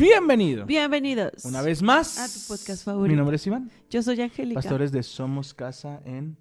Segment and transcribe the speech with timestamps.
[0.00, 0.64] Bienvenido.
[0.64, 1.44] Bienvenidos.
[1.44, 2.18] Una vez más.
[2.18, 3.12] A tu podcast favorito.
[3.12, 3.70] Mi nombre es Iván.
[3.90, 4.58] Yo soy Angélica.
[4.58, 6.38] Pastores de Somos Casa en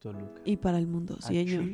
[0.00, 0.40] Toluca.
[0.44, 1.64] Y para el mundo, sí, señor.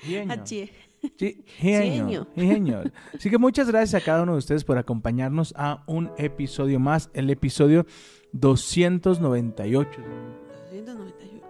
[0.44, 0.70] Sí.
[1.16, 2.92] Sí, señor.
[3.14, 7.10] Así que muchas gracias a cada uno de ustedes por acompañarnos a un episodio más,
[7.14, 7.84] el episodio
[8.32, 9.90] 298.
[10.70, 11.42] 298.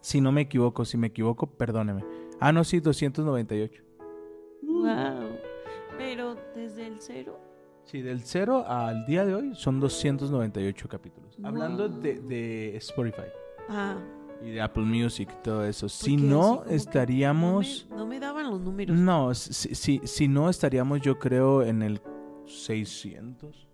[0.00, 2.04] Si no me equivoco, si me equivoco, perdóneme.
[2.38, 3.82] Ah, no, sí, 298.
[4.62, 5.38] Wow.
[5.98, 7.51] Pero desde el cero.
[7.92, 11.36] Sí, del cero al día de hoy son 298 capítulos.
[11.36, 11.46] Wow.
[11.46, 13.24] Hablando de, de Spotify
[13.68, 13.96] Ah.
[14.42, 15.88] y de Apple Music y todo eso.
[15.90, 17.86] Si porque así no, estaríamos...
[17.90, 18.96] No me, no me daban los números.
[18.96, 22.00] No, si, si, si no, estaríamos yo creo en el
[22.46, 23.68] 600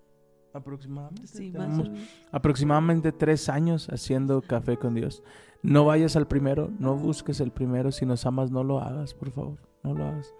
[0.53, 1.27] aproximadamente.
[1.29, 2.09] Sí, más o Tenemos menos.
[2.33, 5.23] aproximadamente tres años haciendo café con Dios.
[5.63, 7.93] No vayas al primero, no busques el primero.
[7.93, 9.59] Si nos amas, no lo hagas, por favor.
[9.85, 10.35] No lo hagas.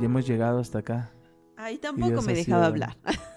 [0.00, 1.12] Ya hemos llegado hasta acá.
[1.56, 2.96] Ahí tampoco me dejaba hablar.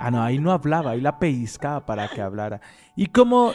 [0.00, 2.60] Ah, no, ahí no hablaba, ahí la pellizcaba para que hablara.
[2.94, 3.50] Y como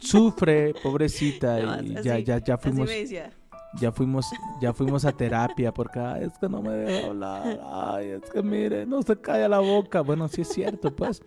[0.00, 3.32] sufre, pobrecita, No, y así- ya, ya, ya Así fuimos, me decía.
[3.74, 8.06] ya fuimos, ya fuimos a terapia porque "Ay, es que no me deja hablar, ay,
[8.10, 10.00] es que mire, no se calla la boca.
[10.02, 11.22] Bueno, sí es cierto, pues.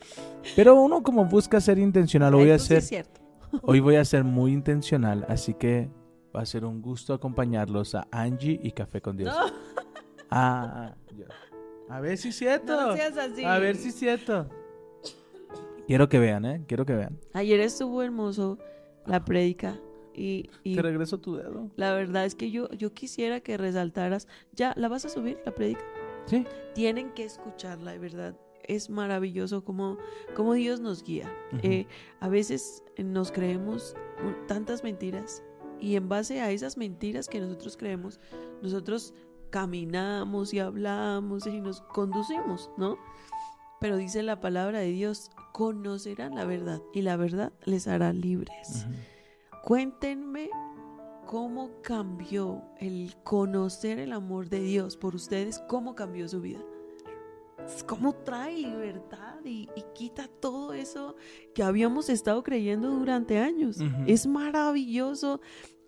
[0.56, 3.22] Pero uno como busca ser intencional, hoy voy a Eso sí es ser, cierto.
[3.64, 5.90] hoy voy a ser muy intencional, así que
[6.34, 9.36] va a ser un gusto acompañarlos a Angie y Café con Dios.
[9.36, 9.54] No,
[10.32, 11.26] Ah, ya.
[11.96, 12.80] A ver si es cierto.
[12.80, 13.44] no seas así.
[13.44, 14.50] A ver si es cierto.
[15.88, 16.64] Quiero que vean, ¿eh?
[16.68, 17.20] Quiero que vean.
[17.34, 18.58] Ayer estuvo hermoso
[19.06, 19.80] la prédica.
[20.16, 21.72] Y, y Te regreso tu dedo.
[21.76, 24.28] la verdad es que yo, yo quisiera que resaltaras.
[24.54, 25.84] ¿Ya la vas a subir, la prédica?
[26.26, 26.46] Sí.
[26.74, 28.38] tienen que escucharla, de verdad.
[28.66, 29.98] Es maravilloso como,
[30.36, 31.30] como Dios nos guía.
[31.52, 31.60] Ujú.
[31.68, 31.88] Eh,
[32.22, 33.96] a veces nos creemos
[34.48, 35.44] tantas mentiras
[35.82, 38.22] y en base a esas mentiras que nosotros creemos,
[38.62, 39.14] nosotros
[39.54, 42.98] caminamos y hablamos y nos conducimos, ¿no?
[43.80, 48.88] Pero dice la palabra de Dios, conocerán la verdad y la verdad les hará libres.
[49.64, 50.50] Cuéntenme
[51.28, 56.60] cómo cambió el conocer el amor de Dios por ustedes, cómo cambió su vida.
[57.86, 61.16] Cómo trae libertad y, y quita todo eso
[61.54, 63.78] que habíamos estado creyendo durante años.
[64.08, 65.42] Es maravilloso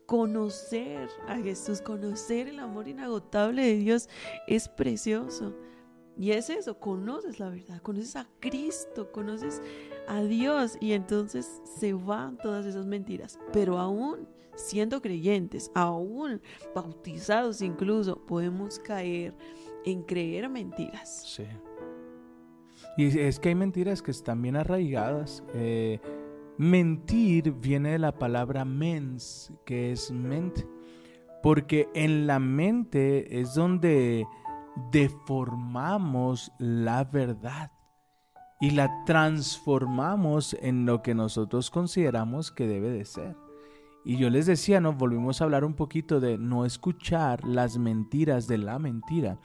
[0.06, 4.10] conocer a Jesús, conocer el amor inagotable de Dios.
[4.48, 5.54] Es precioso.
[6.18, 9.62] Y es eso, conoces la verdad, conoces a Cristo, conoces
[10.08, 13.38] a Dios y entonces se van todas esas mentiras.
[13.52, 16.42] Pero aún siendo creyentes, aún
[16.74, 19.36] bautizados incluso, podemos caer
[19.84, 21.24] en creer mentiras.
[21.28, 21.44] Sí.
[22.98, 25.44] Y es- que hay mentiras que están bien arraigadas.
[25.54, 26.00] Eh,
[26.58, 30.68] mentir viene de la palabra mens, que es mente.
[31.44, 34.26] Porque en la mente es donde
[34.92, 37.72] deformamos la verdad
[38.60, 43.45] y la transformamos en lo que nosotros consideramos que debe de ser.
[44.06, 44.94] Y yo les decía, ¿no?
[44.94, 49.40] Volvimos a hablar un poquito de no escuchar las mentiras de la mentira.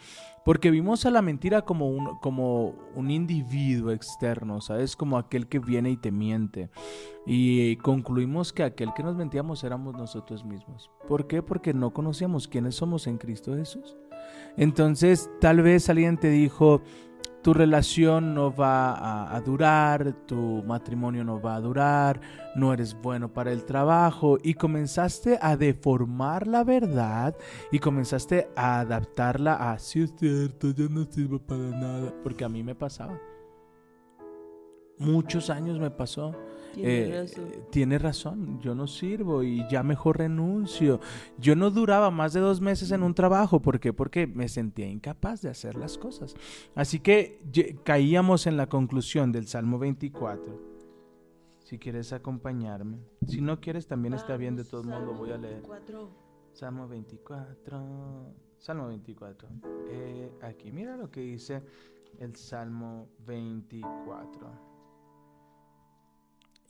[0.44, 4.96] Porque vimos a la mentira como un, como un individuo externo, ¿sabes?
[4.96, 6.68] Como aquel que viene y te miente.
[7.26, 10.90] Y concluimos que aquel que nos mentíamos éramos nosotros mismos.
[11.08, 11.42] ¿Por qué?
[11.42, 13.96] Porque no conocíamos quiénes somos en Cristo Jesús.
[14.58, 16.82] Entonces, tal vez alguien te dijo,
[17.42, 22.20] tu relación no va a, durar, tu matrimonio no va a durar,
[22.54, 27.34] no eres bueno para el trabajo y comenzaste a deformar la verdad
[27.72, 32.48] y comenzaste a adaptarla a, sí es cierto, yo no sirvo para nada, porque a
[32.48, 33.18] mí me pasaba.
[34.98, 36.34] Muchos años me pasó.
[36.72, 37.52] Tienes Eh, razón.
[37.70, 41.00] tiene razón, yo no sirvo y ya mejor renuncio.
[41.38, 43.92] Yo no duraba más de dos meses en un trabajo, ¿por qué?
[43.92, 46.34] Porque me sentía incapaz de hacer las cosas.
[46.74, 47.40] Así que
[47.84, 50.70] caíamos en la conclusión del Salmo 24.
[51.64, 55.36] Si quieres acompañarme, si no quieres también está bien, de Vamos, lo Salmo voy a
[55.38, 55.54] leer.
[55.62, 56.10] 24.
[56.52, 58.34] Salmo 24.
[58.58, 59.48] Salmo 24.
[59.88, 61.62] Eh, aquí, mira lo que dice
[62.18, 64.69] el Salmo 24.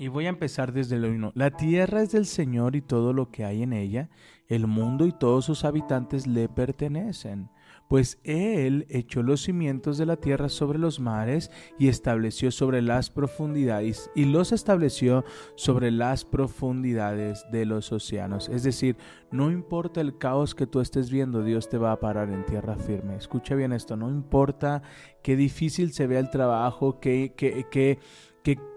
[0.01, 1.33] Y voy a empezar desde el 1.
[1.35, 4.09] La tierra es del Señor y todo lo que hay en ella,
[4.49, 7.51] el mundo y todos sus habitantes le pertenecen.
[7.87, 13.11] Pues Él echó los cimientos de la tierra sobre los mares y estableció sobre las
[13.11, 15.23] profundidades, y los estableció
[15.55, 18.49] sobre las profundidades de los océanos.
[18.49, 18.97] Es decir,
[19.31, 22.77] no importa el caos que tú estés viendo, Dios te va a parar en tierra
[22.77, 23.17] firme.
[23.17, 24.81] Escucha bien esto, no importa
[25.23, 27.99] qué difícil se vea el trabajo, qué, qué, qué,
[28.43, 28.70] qué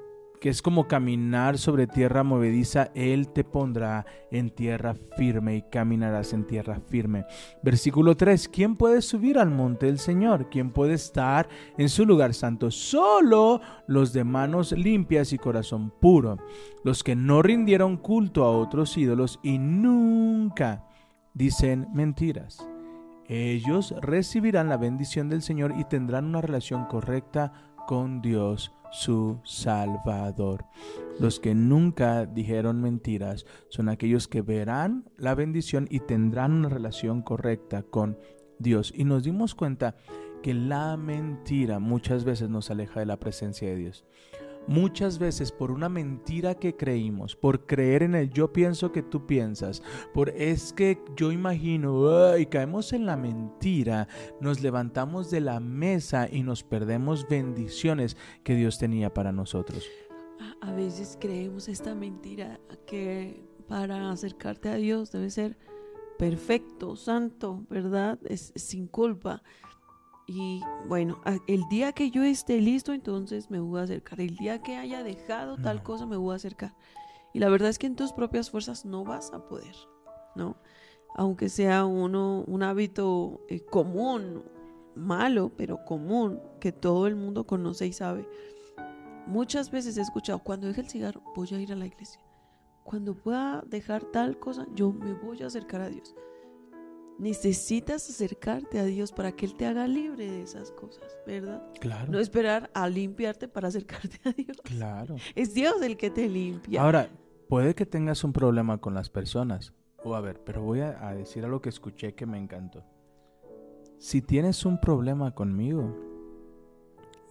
[0.44, 6.34] que es como caminar sobre tierra movediza, Él te pondrá en tierra firme y caminarás
[6.34, 7.24] en tierra firme.
[7.64, 10.50] Versículo 3, ¿quién puede subir al monte del Señor?
[10.50, 11.48] ¿Quién puede estar
[11.78, 12.72] en su lugar santo?
[12.72, 16.40] Solo los de manos limpias y corazón puro,
[16.84, 20.84] los que no rindieron culto a otros ídolos y nunca
[21.34, 22.68] dicen mentiras.
[23.30, 27.54] Ellos recibirán la bendición del Señor y tendrán una relación correcta
[27.88, 30.66] con Dios su Salvador.
[31.20, 37.22] Los que nunca dijeron mentiras son aquellos que verán la bendición y tendrán una relación
[37.24, 38.18] correcta con
[38.60, 38.94] Dios.
[38.96, 39.96] Y nos dimos cuenta
[40.44, 44.06] que la mentira muchas veces nos aleja de la presencia de Dios.
[44.68, 49.26] Muchas veces por una mentira que creímos, por creer en el yo pienso que tú
[49.26, 49.84] piensas,
[50.14, 54.08] por es que yo imagino y caemos en la mentira,
[54.40, 59.86] nos levantamos de la mesa y nos perdemos bendiciones que Dios tenía para nosotros.
[60.62, 65.58] A veces creemos esta mentira que para acercarte a Dios debe ser
[66.18, 68.20] perfecto, santo, ¿verdad?
[68.24, 69.44] Es sin culpa.
[70.28, 74.22] Y bueno, el día que yo esté listo, entonces me voy a acercar.
[74.22, 76.74] El día que haya dejado tal cosa, me voy a acercar.
[77.34, 79.76] Y la verdad es que en tus propias fuerzas no vas a poder,
[80.36, 80.56] ¿no?
[81.16, 84.44] Aunque sea uno un hábito eh, común,
[84.96, 88.28] malo, pero común, que todo el mundo conoce y sabe.
[89.26, 92.22] Muchas veces he escuchado, cuando deje el cigarro, voy a ir a la iglesia.
[92.84, 96.14] Cuando pueda dejar tal cosa, yo me voy a acercar a Dios.
[97.20, 101.64] Necesitas acercarte a Dios para que Él te haga libre de esas cosas, ¿verdad?
[101.80, 102.12] Claro.
[102.12, 104.58] No esperar a limpiarte para acercarte a Dios.
[104.64, 105.16] Claro.
[105.36, 106.82] Es Dios el que te limpia.
[106.82, 107.10] Ahora,
[107.48, 109.74] puede que tengas un problema con las personas.
[110.04, 112.84] O a ver, pero voy a, a decir algo que escuché que me encantó.
[114.00, 115.96] Si tienes un problema conmigo,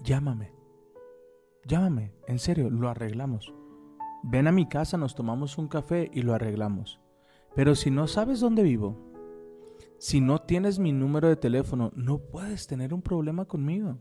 [0.02, 0.52] llámame.
[1.66, 3.52] Llámame, en serio, lo arreglamos.
[4.22, 7.00] Ven a mi casa, nos tomamos un café y lo arreglamos.
[7.54, 9.11] Pero si no sabes dónde vivo,
[10.02, 13.98] si no tienes mi número de teléfono, no puedes tener un problema conmigo.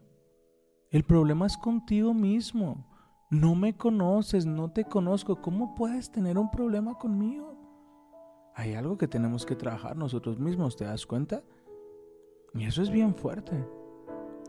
[0.90, 2.90] El problema es contigo mismo.
[3.30, 5.44] No me conoces, no te conozco.
[5.44, 7.56] ¿Cómo puedes tener un problema conmigo?
[8.56, 11.44] Hay algo que tenemos que trabajar nosotros mismos, ¿te das cuenta?
[12.56, 13.56] Y eso es bien fuerte.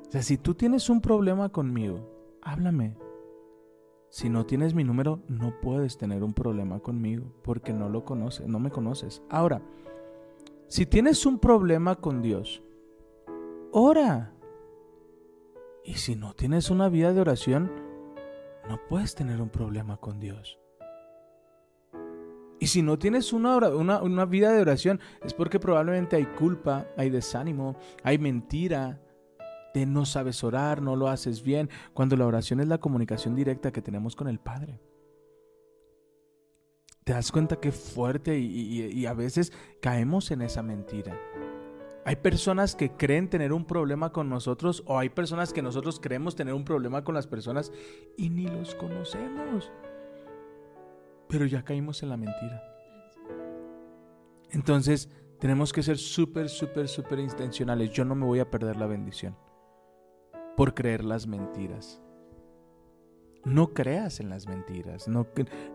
[0.09, 2.97] O sea, si tú tienes un problema conmigo, háblame.
[4.09, 8.49] Si no tienes mi número, no puedes tener un problema conmigo porque no lo conoces,
[8.49, 9.23] no me conoces.
[9.29, 9.61] Ahora,
[10.73, 12.63] si tienes un problema con Dios,
[13.73, 14.33] ora.
[15.85, 17.71] Y si no tienes una vida de oración,
[18.71, 20.59] no puedes tener un problema con Dios.
[22.59, 27.11] Y si no tienes una, una, vida de oración, es porque probablemente hay culpa, hay
[27.11, 28.99] desánimo, hay mentira,
[29.75, 33.73] de no sabes orar, no lo haces bien, cuando la oración es la comunicación directa
[33.73, 34.81] que tenemos con el Padre
[37.05, 41.19] te das cuenta que fuerte y, a veces caemos en esa mentira.
[42.05, 46.35] Hay personas que creen tener un problema con nosotros o hay personas que nosotros creemos
[46.35, 47.73] tener un problema con las personas
[48.17, 49.71] y ni los conocemos.
[51.29, 52.63] Pero ya caímos en la mentira.
[54.51, 55.09] Entonces
[55.39, 57.91] tenemos que ser súper, súper, súper intencionales.
[57.91, 59.37] Yo no me voy a perder la bendición
[60.57, 62.02] por creer las mentiras.
[63.45, 65.27] No creas en las mentiras, no,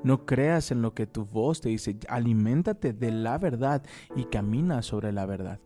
[0.03, 3.83] no creas en lo que tu voz te dice, aliméntate de la verdad
[4.15, 5.59] y camina sobre la verdad.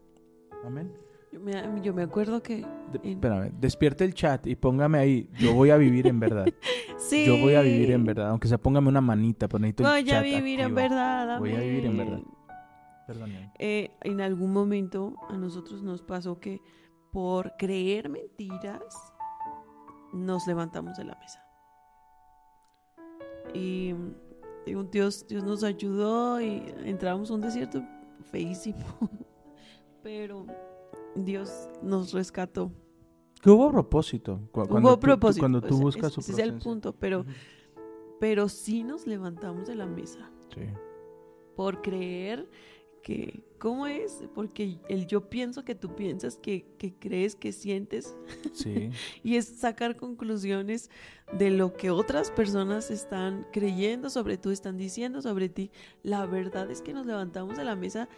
[0.66, 0.92] Amén.
[1.82, 2.66] Yo me, acuerdo que...
[3.04, 6.46] Espérame, despierte el chat y póngame ahí, yo voy a vivir en verdad.
[6.98, 7.26] sí.
[7.26, 10.22] Yo voy a vivir en verdad, aunque sea póngame una manita, pero necesito Voy a
[10.22, 11.40] vivir en verdad.
[11.40, 12.20] Voy a vivir en verdad.
[13.08, 13.32] Perdón.
[13.60, 16.60] Eh, en algún momento a nosotros nos pasó que
[17.14, 19.14] por creer mentiras
[20.14, 21.42] nos levantamos de la mesa.
[23.54, 27.84] Y, un Dios, Dios nos ayudó y entramos a un desierto
[28.32, 28.86] feísimo.
[30.04, 30.46] Pero
[31.16, 32.72] Dios nos rescató.
[33.42, 34.40] Que hubo propósito.
[34.52, 35.42] Cuando hubo propósito.
[35.42, 37.26] Cuando tú buscas su Ese es el punto, pero,
[38.20, 40.30] pero sí nos levantamos de la mesa.
[40.54, 40.62] Sí.
[41.56, 42.48] Por creer
[43.02, 44.24] que, ¿cómo es?
[44.34, 46.66] Porque el yo pienso que tú piensas, que,
[47.00, 48.16] crees, que sientes.
[48.54, 48.92] Sí.
[49.24, 50.90] y es sacar conclusiones
[51.38, 55.72] de lo que otras personas están creyendo sobre tú, están diciendo sobre ti.
[56.04, 58.10] La verdad es que nos levantamos de la mesa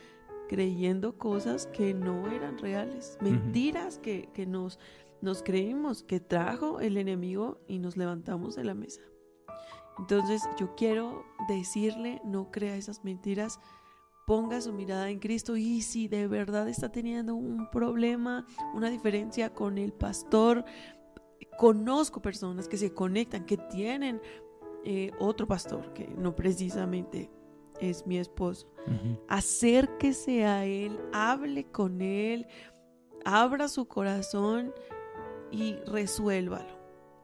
[0.49, 4.77] creyendo cosas que no eran reales, mentiras que, que nos,
[5.21, 9.01] nos creímos, que trajo el enemigo y nos levantamos de la mesa.
[9.97, 13.59] Entonces yo quiero decirle, no crea esas mentiras
[14.25, 19.53] ponga su mirada en Cristo y si de verdad está teniendo un problema, una diferencia
[19.53, 20.63] con el pastor,
[21.57, 24.21] conozco personas que se conectan, que tienen
[24.85, 27.31] eh, otro pastor, que no precisamente
[27.79, 28.67] es mi esposo,
[29.27, 32.47] acérquese a él, hable con él,
[33.25, 34.73] abra su corazón
[35.51, 36.81] y resuélvalo.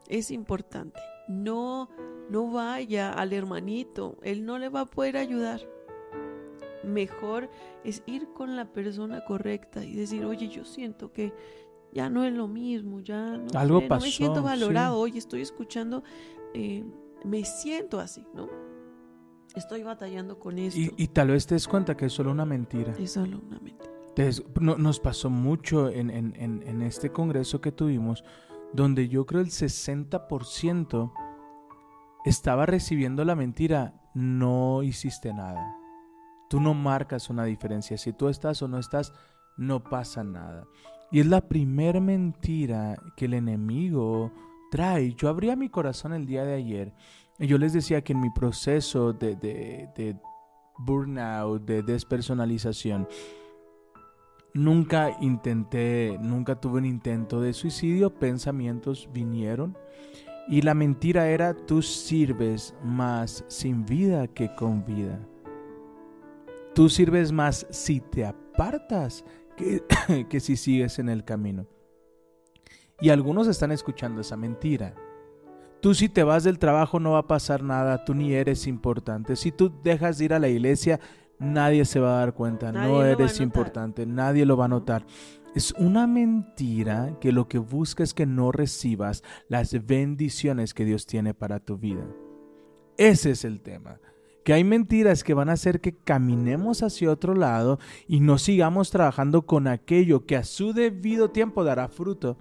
[0.07, 0.99] Es importante.
[1.27, 1.89] No,
[2.29, 5.61] no vaya al hermanito, él no le va a poder ayudar.
[6.83, 7.49] Mejor
[7.83, 11.33] es ir con la persona correcta y decir, oye, yo siento que
[11.91, 16.03] ya no es lo mismo, ya no, Algo me siento valorado, hoy estoy escuchando,
[16.53, 16.83] eh,
[17.23, 18.47] me siento así, ¿no?
[19.55, 20.79] Estoy batallando con esto.
[20.95, 22.93] Y, tal vez te des cuenta que es solo una mentira.
[22.99, 23.91] Es solo una mentira.
[24.59, 28.23] nos pasó mucho en, en, este congreso que tuvimos,
[28.73, 31.11] donde yo creo el 60%
[32.25, 35.78] estaba recibiendo la mentira, no hiciste nada.
[36.49, 37.97] Tú no marcas una diferencia.
[37.97, 39.13] Si tú estás o no estás,
[39.57, 40.65] no pasa nada.
[41.11, 44.31] Y es la primera mentira que el enemigo
[44.71, 45.13] trae.
[45.13, 46.93] Yo abría mi corazón el día de ayer
[47.39, 50.17] y yo les decía que en mi proceso de, de,
[50.77, 53.07] burnout, de despersonalización,
[54.53, 59.77] nunca intenté, nunca tuve un intento de suicidio, pensamientos vinieron.
[60.49, 65.19] Y la mentira era, tú sirves más sin vida que con vida.
[66.79, 69.25] Tú sirves más si te apartas
[70.29, 71.67] que, si sigues en el camino.
[73.01, 74.95] Y algunos están escuchando esa mentira.
[75.81, 79.35] Tú si te vas del trabajo no va a pasar nada, tú ni eres importante.
[79.35, 81.01] Si tú dejas de ir a la iglesia,
[81.37, 85.05] nadie se va a dar cuenta, no eres importante, nadie lo va a notar.
[85.55, 91.05] Es una mentira que lo que busca es que no recibas las bendiciones que Dios
[91.05, 92.07] tiene para tu vida.
[92.95, 93.99] Ese es el tema
[94.43, 98.89] que hay mentiras que van a hacer que caminemos hacia otro lado y no sigamos
[98.91, 102.37] trabajando con aquello que a su debido tiempo dará fruto.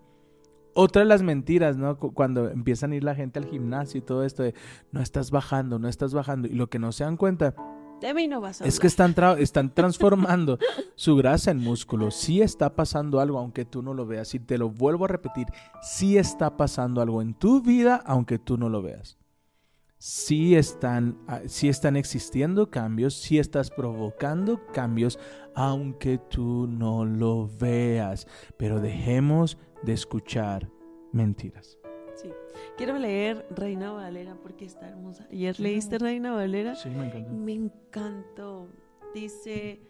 [0.75, 1.99] Otra de las mentiras, ¿no?
[1.99, 4.55] Cuando empiezan a ir la gente al gimnasio y todo esto de
[4.93, 7.55] no estás bajando, no estás bajando, y lo que no se dan cuenta
[8.01, 10.59] de mí no vas a es que están, están transformando
[10.95, 12.13] su grasa en músculo.
[12.13, 14.35] Sí está pasando algo, aunque tú no lo veas.
[14.35, 15.47] Y te lo vuelvo a repetir,
[15.83, 19.19] sí está pasando algo en tu vida, aunque tú no lo veas
[19.99, 25.19] si están, ah, están existiendo cambios, si estás provocando cambios,
[25.55, 28.27] aunque tú no lo veas.
[28.57, 30.71] Pero dejemos de escuchar
[31.13, 31.79] mentiras.
[32.15, 32.31] Sí.
[32.77, 35.27] Quiero leer Reina Valera porque está hermosa.
[35.31, 36.75] ¿Ayer leíste Reina Valera?
[36.75, 37.33] Sí, me encantó.
[37.33, 38.69] Me encantó.
[39.15, 39.81] Dice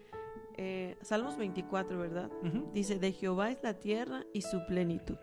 [0.57, 2.31] eh, Salmos 24, ¿verdad?
[2.73, 5.17] Dice, de Jehová es la tierra y su plenitud,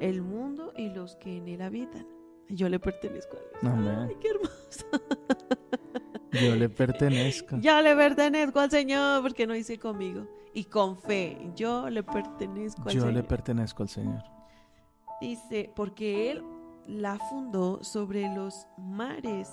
[0.00, 2.06] el mundo y los que en él habitan
[2.48, 4.08] yo le pertenezco a Dios.
[4.08, 4.86] Ay, qué hermoso.
[6.32, 7.58] Yo le pertenezco.
[7.58, 10.26] Yo le pertenezco al Señor porque no hice conmigo.
[10.54, 13.06] Y con fe, yo le pertenezco al Señor.
[13.06, 14.22] Yo le pertenezco al Señor.
[15.20, 16.42] Dice, porque Él
[16.86, 19.50] la fundó sobre los mares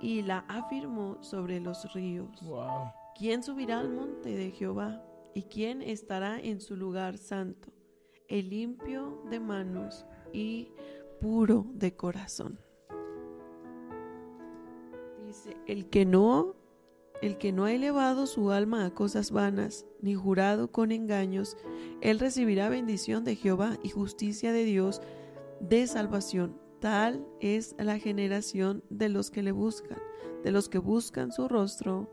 [0.00, 2.40] y la afirmó sobre los ríos.
[2.42, 2.92] Wow.
[3.16, 5.02] ¿Quién subirá al monte de Jehová?
[5.34, 7.72] ¿Y quién estará en su lugar santo?
[8.28, 10.72] El limpio de manos y
[11.20, 12.58] puro de corazón.
[15.26, 16.54] Dice, el que no,
[17.20, 21.56] el que no ha elevado su alma a cosas vanas, ni jurado con engaños,
[22.00, 25.02] él recibirá bendición de Jehová y justicia de Dios
[25.60, 26.58] de salvación.
[26.80, 29.98] Tal es la generación de los que le buscan,
[30.44, 32.08] de los que buscan su rostro.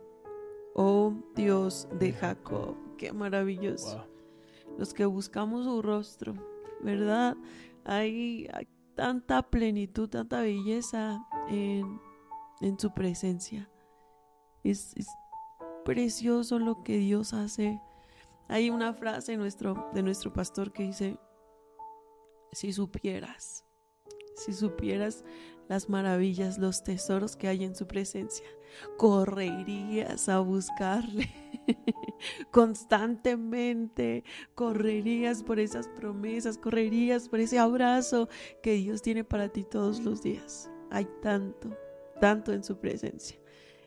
[0.74, 4.04] Oh Dios de Jacob, qué maravilloso.
[4.76, 6.34] Los que buscamos su rostro,
[6.82, 7.36] ¿verdad?
[7.86, 8.48] hay,
[8.96, 12.00] tanta plenitud, tanta belleza en,
[12.78, 13.70] su presencia.
[14.64, 14.94] Es,
[15.84, 17.80] precioso lo que Dios hace.
[18.48, 21.16] Hay una frase nuestro, de nuestro pastor que dice,
[22.50, 23.64] si supieras,
[24.34, 25.24] si supieras
[25.68, 28.46] las maravillas, los tesoros que hay en su presencia,
[28.96, 31.28] correrías a buscarle
[32.50, 38.28] constantemente, correrías por esas promesas, correrías por ese abrazo
[38.62, 40.70] que Dios tiene para ti todos los días.
[40.90, 41.76] Hay tanto,
[42.20, 43.38] tanto en su presencia.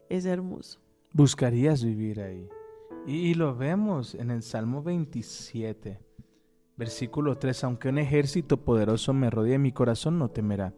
[0.10, 0.80] Es hermoso.
[1.14, 2.48] Buscarías vivir ahí.
[3.08, 6.00] Y, lo vemos en el Salmo 27,
[6.76, 10.74] versículo 3, aunque un ejército poderoso me rodee, mi corazón no temerá.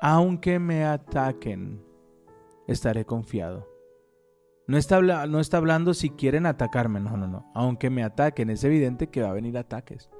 [0.00, 1.82] Aunque me ataquen,
[2.66, 3.66] estaré confiado.
[4.66, 7.50] No está, no está hablando si quieren atacarme, no, no, no.
[7.54, 10.10] Aunque me ataquen, es evidente que va a venir ataques.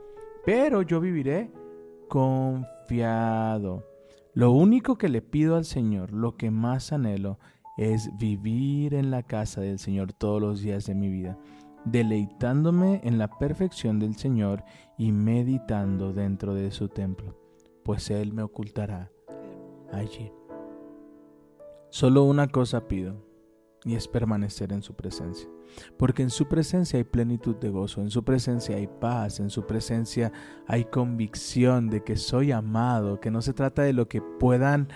[0.44, 1.50] Pero yo viviré
[2.08, 3.84] confiado.
[4.34, 7.38] Lo único que le pido al Señor, lo que más anhelo,
[7.76, 11.36] es vivir en la casa del Señor todos los días de mi vida,
[11.84, 14.62] deleitándome en la perfección del Señor
[14.96, 17.36] y meditando dentro de su templo,
[17.84, 19.10] pues Él me ocultará
[19.92, 20.32] allí.
[21.90, 23.26] Solo una cosa pido,
[23.86, 25.48] y es permanecer en su presencia.
[25.96, 29.64] Porque en su presencia hay plenitud de gozo, en su presencia hay paz, en su
[29.64, 30.32] presencia
[30.66, 34.88] hay convicción de que soy amado, que no se trata de lo que puedan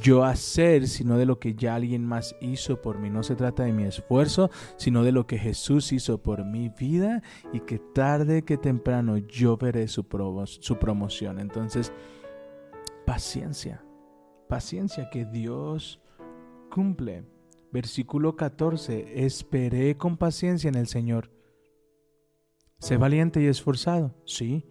[0.00, 3.10] yo hacer, sino de lo que ya alguien más hizo por mí.
[3.10, 7.22] No se trata de mi esfuerzo, sino de lo que Jesús hizo por mi vida
[7.52, 10.06] y que tarde que temprano yo veré su,
[10.60, 11.40] su promoción.
[11.40, 11.92] Entonces,
[13.06, 13.82] paciencia,
[14.48, 16.00] paciencia que Dios
[16.70, 17.24] cumple.
[17.72, 21.30] Versículo 14, esperé con paciencia en el Señor.
[22.78, 24.64] Sé valiente y esforzado, sí,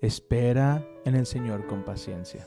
[0.00, 2.46] espera en el Señor con paciencia.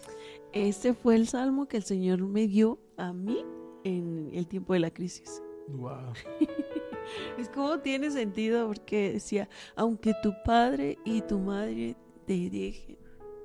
[0.54, 3.46] Este fue el salmo que el Señor me dio a mí
[3.84, 5.42] en el tiempo de la crisis.
[5.68, 6.14] Wow.
[7.38, 11.96] es como tiene sentido porque decía, aunque tu padre y tu madre
[12.26, 12.99] te dejen,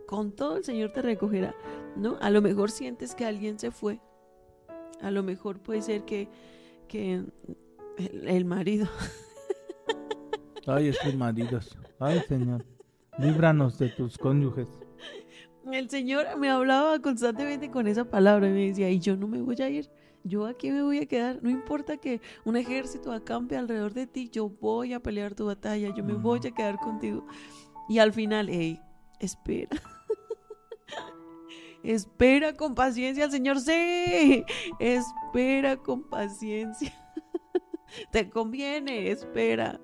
[0.07, 1.55] con todo el Señor te recogerá,
[1.97, 2.17] ¿no?
[2.21, 4.01] A lo mejor sientes que alguien se fue.
[5.01, 6.29] A lo mejor puede ser que,
[6.89, 7.23] que
[7.97, 8.89] el, marido.
[10.67, 11.77] Ay, estos maridos.
[11.99, 12.65] Ay, Señor.
[13.19, 14.69] Líbranos de tus cónyuges.
[15.71, 19.41] El Señor me hablaba constantemente con esa palabra y me decía, y yo no me
[19.41, 19.91] voy a ir,
[20.23, 24.29] yo aquí me voy a quedar, no importa que un ejército acampe alrededor de ti,
[24.31, 27.27] yo voy a pelear tu batalla, yo me voy a quedar contigo.
[27.89, 28.81] Y al final, hey,
[29.21, 29.81] espera.
[31.83, 34.45] Espera con paciencia Señor, sí,
[34.79, 36.93] espera con paciencia.
[38.13, 39.81] Te conviene, espera.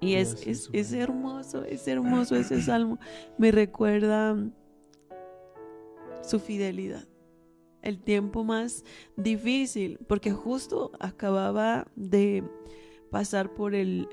[0.00, 2.98] Y es, es, es, hermoso, es hermoso ese salmo.
[3.36, 4.34] Me recuerda
[6.22, 7.06] su fidelidad.
[7.82, 8.84] El tiempo más
[9.16, 12.44] difícil, porque justo acababa de
[13.10, 14.08] pasar por el,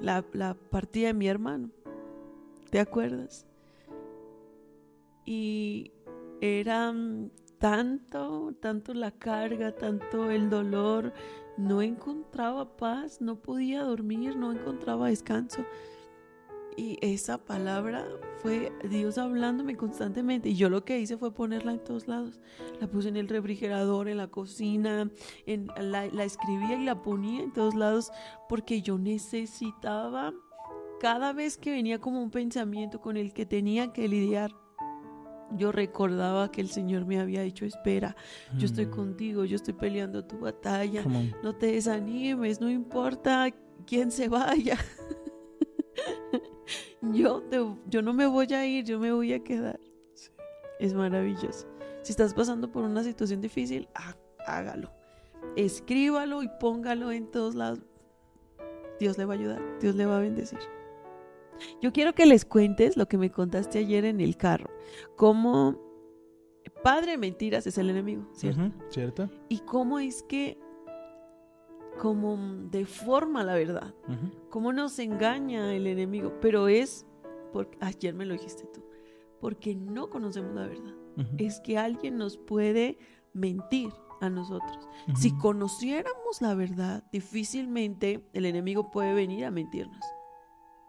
[0.00, 1.70] la, la partida de mi hermano.
[2.70, 3.46] ¿Te acuerdas?
[5.24, 5.92] Y
[6.40, 6.94] era
[7.58, 11.12] tanto, tanto la carga, tanto el dolor,
[11.56, 15.64] no encontraba paz, no podía dormir, no encontraba descanso.
[16.76, 18.06] Y esa palabra
[18.38, 20.48] fue Dios hablándome constantemente.
[20.48, 22.40] Y yo lo que hice fue ponerla en todos lados.
[22.80, 25.10] La puse en el refrigerador, en la cocina,
[25.46, 28.10] la, la escribía y la ponía en todos lados
[28.48, 30.32] porque yo necesitaba,
[31.00, 34.52] cada vez que venía como un pensamiento con el que tenía que lidiar,
[35.56, 38.14] yo recordaba que el Señor me había dicho, espera,
[38.56, 38.90] yo estoy mm.
[38.90, 41.02] contigo, yo estoy peleando tu batalla,
[41.42, 43.48] no te desanimes, no importa
[43.86, 44.78] quién se vaya.
[47.02, 47.42] yo,
[47.86, 49.80] yo no me voy a ir, yo me voy a quedar.
[50.78, 51.66] Es maravilloso.
[52.02, 53.88] Si estás pasando por una situación difícil,
[54.46, 54.92] hágalo.
[55.56, 57.80] Escríbalo y póngalo en todos lados.
[58.98, 60.58] Dios le va a ayudar, Dios le va a bendecir.
[61.80, 64.70] Yo quiero que les cuentes lo que me contaste ayer en el carro.
[65.16, 65.78] Cómo
[66.82, 68.72] padre mentiras es el enemigo, ¿cierto?
[68.88, 69.30] ¿Cierto?
[69.48, 70.58] Y cómo es que
[71.98, 72.38] como
[72.70, 73.94] deforma la verdad,
[74.48, 77.06] cómo nos engaña el enemigo, pero es,
[77.52, 78.82] porque, ayer me lo dijiste tú,
[79.38, 80.94] porque no conocemos la verdad.
[81.36, 82.96] Es que alguien nos puede
[83.34, 83.92] mentir
[84.22, 84.88] a nosotros.
[85.14, 90.00] Si conociéramos la verdad, difícilmente el enemigo puede venir a mentirnos.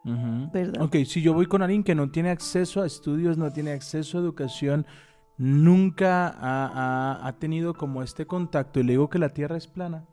[0.03, 0.81] ¿Verdad?
[0.81, 4.17] Ok, si yo voy con alguien que no tiene acceso a estudios, no tiene acceso
[4.17, 4.85] a educación,
[5.37, 10.05] nunca ha, ha, tenido como este contacto y le digo que la Tierra es plana.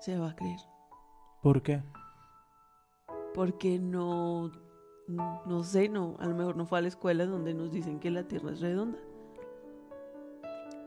[0.00, 0.58] Se va a creer.
[1.42, 1.82] ¿Por qué?
[3.34, 4.50] Porque no,
[5.08, 8.10] no sé, no, a lo mejor no fue a la escuela donde nos dicen que
[8.10, 8.98] la Tierra es redonda.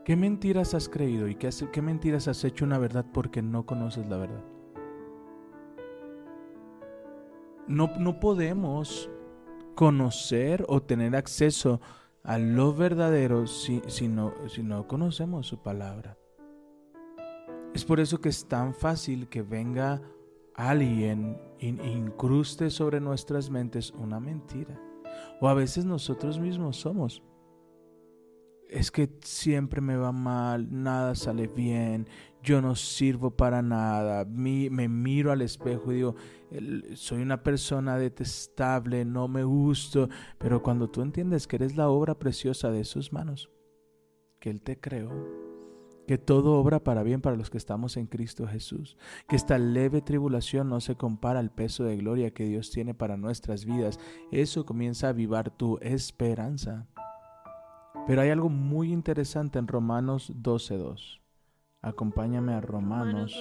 [0.04, 4.08] ¿Qué mentiras has creído y qué, qué mentiras has hecho una verdad porque no conoces
[4.08, 4.55] la verdad?
[7.68, 9.10] No, no podemos
[9.74, 11.80] conocer o tener acceso
[12.22, 16.16] a lo verdadero si, si, no, si no conocemos su palabra.
[17.74, 20.00] Es por eso que es tan fácil que venga
[20.54, 24.80] alguien e incruste sobre nuestras mentes una mentira.
[25.40, 27.22] O a veces nosotros mismos somos
[28.68, 32.08] es que siempre me va mal, nada sale bien,
[32.42, 36.14] yo no sirvo para nada, me miro al espejo y digo,
[36.94, 42.18] soy una persona detestable, no me gusto, pero cuando tú entiendes que eres la obra
[42.18, 43.50] preciosa de sus manos,
[44.38, 45.10] que Él te creó,
[46.06, 48.96] que todo obra para bien para los que estamos en Cristo Jesús,
[49.28, 53.16] que esta leve tribulación no se compara al peso de gloria que Dios tiene para
[53.16, 53.98] nuestras vidas,
[54.30, 56.86] eso comienza a avivar tu esperanza.
[58.06, 61.20] Pero hay algo muy interesante en Romanos 12.2.
[61.82, 63.36] Acompáñame a Romanos.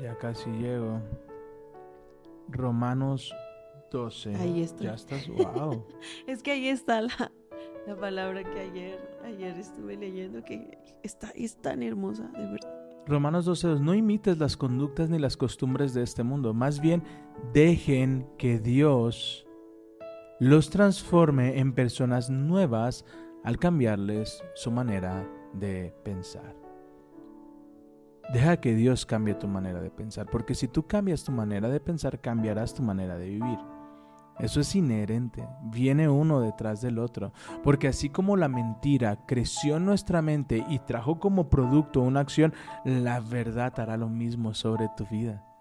[0.00, 1.00] Ya casi llego.
[2.48, 3.34] Romanos
[3.90, 4.34] 12.
[4.36, 4.84] Ahí está.
[4.84, 5.86] Ya estás, wow.
[6.26, 7.32] es que ahí está la,
[7.86, 12.82] La palabra que ayer, ayer estuve leyendo que está, es tan hermosa, de verdad.
[13.06, 17.02] Romanos 12.2, no imites las conductas ni las costumbres de este mundo, más bien
[17.52, 19.44] dejen que Dios
[20.42, 23.04] los transforme en personas nuevas
[23.44, 26.56] al cambiarles su manera de pensar.
[28.32, 31.78] Deja que Dios cambie tu manera de pensar, porque si tú cambias tu manera de
[31.78, 33.58] pensar, cambiarás tu manera de vivir.
[34.40, 39.84] Eso es inherente, viene uno detrás del otro, porque así como la mentira creció en
[39.84, 42.52] nuestra mente y trajo como producto una acción,
[42.84, 45.51] la verdad hará lo mismo sobre tu vida.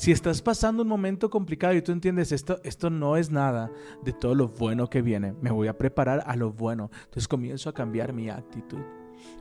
[0.00, 3.70] Si estás pasando un momento complicado y tú entiendes esto, esto no es nada
[4.02, 7.68] de todo lo bueno que viene, me voy a preparar a lo bueno, entonces comienzo
[7.68, 8.78] a cambiar mi actitud.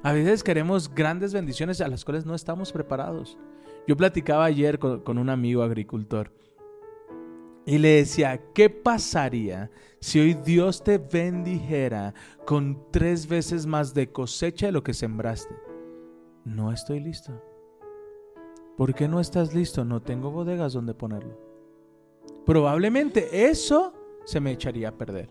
[0.03, 3.37] A veces queremos grandes bendiciones a las cuales no estamos preparados.
[3.87, 6.33] Yo platicaba ayer con, con un amigo agricultor
[7.65, 12.13] y le decía, ¿qué pasaría si hoy Dios te bendijera
[12.45, 15.55] con tres veces más de cosecha de lo que sembraste?
[16.43, 17.48] No estoy listo.
[18.79, 19.83] ¿Por qué no estás listo?
[19.83, 21.37] No tengo bodegas donde ponerlo.
[22.45, 25.29] Probablemente eso se me echaría a perder.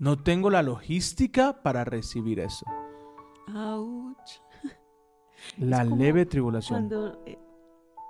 [0.00, 2.66] No tengo la logística para recibir eso.
[3.54, 4.42] Ouch.
[5.58, 6.88] La leve tribulación.
[6.88, 7.38] Cuando eh,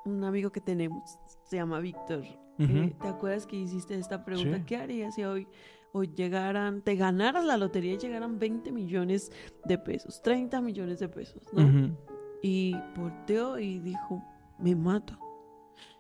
[0.07, 2.25] un amigo que tenemos se llama Víctor
[2.59, 4.65] eh, ¿Te acuerdas que hiciste esta pregunta?
[4.65, 5.47] ¿Qué harías si hoy,
[5.93, 9.31] hoy llegaran, te ganaras la lotería y llegaran 20 millones
[9.67, 11.95] de pesos, 30 millones de pesos, ¿no?
[12.41, 14.25] Y volteó y dijo,
[14.59, 15.19] me mato.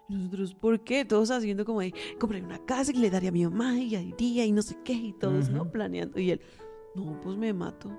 [0.08, 1.04] nosotros, ¿por qué?
[1.04, 4.44] Todos haciendo como de, compré una casa que le daría a mi mamá y iría
[4.44, 5.70] y no sé qué, y todos, ¿no?
[5.70, 6.18] Planeando.
[6.18, 6.40] Y él,
[6.94, 7.90] no, pues me mato.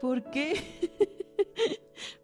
[0.00, 0.54] ¿Por qué?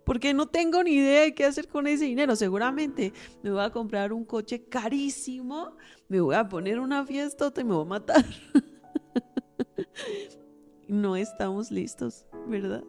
[0.04, 2.37] porque no tengo ni idea de qué hacer con ese dinero.
[2.37, 5.76] Seguramente me voy a comprar un coche carísimo,
[6.09, 8.24] me voy a poner una fiesta y me voy a matar.
[10.88, 12.85] no estamos listos, ¿verdad?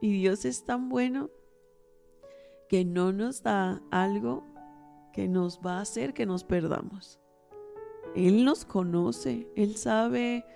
[0.00, 1.30] Y Dios es tan bueno
[2.72, 4.46] que no nos da algo
[5.12, 7.20] que nos va a hacer que nos perdamos.
[8.16, 10.46] Él nos conoce, Él sabe,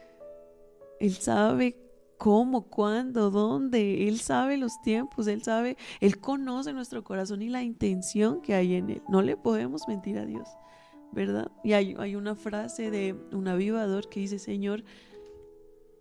[0.98, 1.76] Él sabe
[2.16, 4.08] cómo, cuándo, dónde.
[4.08, 8.76] Él sabe los tiempos, Él sabe, Él conoce nuestro corazón y la intención que hay
[8.76, 9.02] en Él.
[9.10, 10.48] No le podemos mentir a Dios,
[11.12, 11.50] ¿verdad?
[11.64, 14.84] Y hay, hay una frase de un avivador que dice, Señor,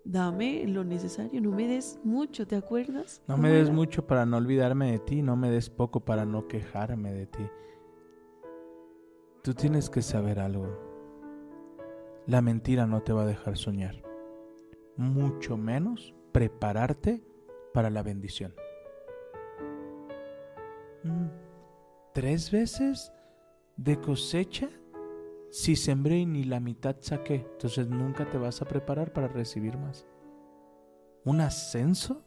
[0.05, 3.21] dame lo necesario, no me des mucho, ¿te acuerdas?
[3.27, 6.47] No me des mucho para no olvidarme de ti, no me des poco para no
[6.47, 7.45] quejarme de ti.
[9.43, 10.67] Tú tienes que saber algo.
[12.27, 14.05] La mentira no te va a dejar soñar
[14.97, 17.23] mucho menos prepararte
[17.73, 18.53] para la bendición.
[21.03, 21.27] Mm,
[22.13, 23.11] ¿Tres veces
[23.77, 24.69] de cosecha?
[25.55, 29.77] Si sembré y ni la mitad saqué, entonces nunca te vas a preparar para recibir
[29.77, 30.05] más.
[31.23, 32.25] ¿Un ascenso?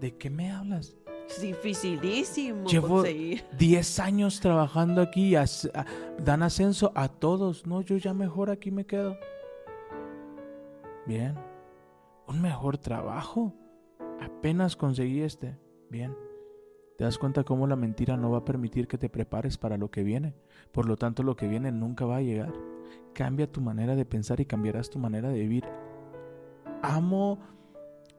[0.00, 0.96] ¿De qué me hablas?
[1.28, 2.66] Es dificilísimo.
[2.66, 5.36] Llevo 10 años trabajando aquí,
[6.24, 7.68] dan ascenso a todos.
[7.68, 9.16] No, yo ya mejor aquí me quedo.
[11.06, 11.36] Bien,
[12.26, 13.54] un mejor trabajo.
[14.20, 15.56] Apenas conseguí este.
[15.88, 16.23] Bien.
[16.96, 19.90] Te das cuenta cómo la mentira no va a permitir que te prepares para lo
[19.90, 20.34] que viene.
[20.72, 22.52] Por lo tanto, lo que viene nunca va a llegar.
[23.14, 25.64] Cambia tu manera de pensar y cambiarás tu manera de vivir.
[26.82, 27.40] Amo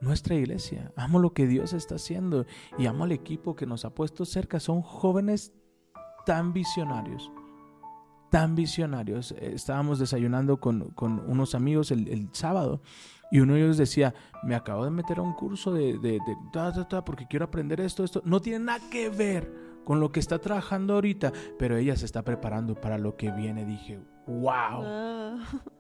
[0.01, 2.45] nuestra iglesia, amo lo que Dios está haciendo
[2.77, 4.59] y amo al equipo que nos ha puesto cerca.
[4.59, 5.53] Son jóvenes
[6.25, 7.31] tan visionarios
[8.35, 9.33] tan visionarios.
[9.39, 10.93] Estábamos desayunando con,
[11.25, 12.81] unos amigos el, el, sábado
[13.31, 16.19] y uno de ellos decía, me acabo de meter a un curso de, de,
[17.05, 18.21] porque quiero aprender esto, esto.
[18.25, 19.51] No tiene nada que ver
[19.83, 23.65] con lo que está trabajando ahorita, pero ella se está preparando para lo que viene.
[23.65, 25.39] Dije, wow.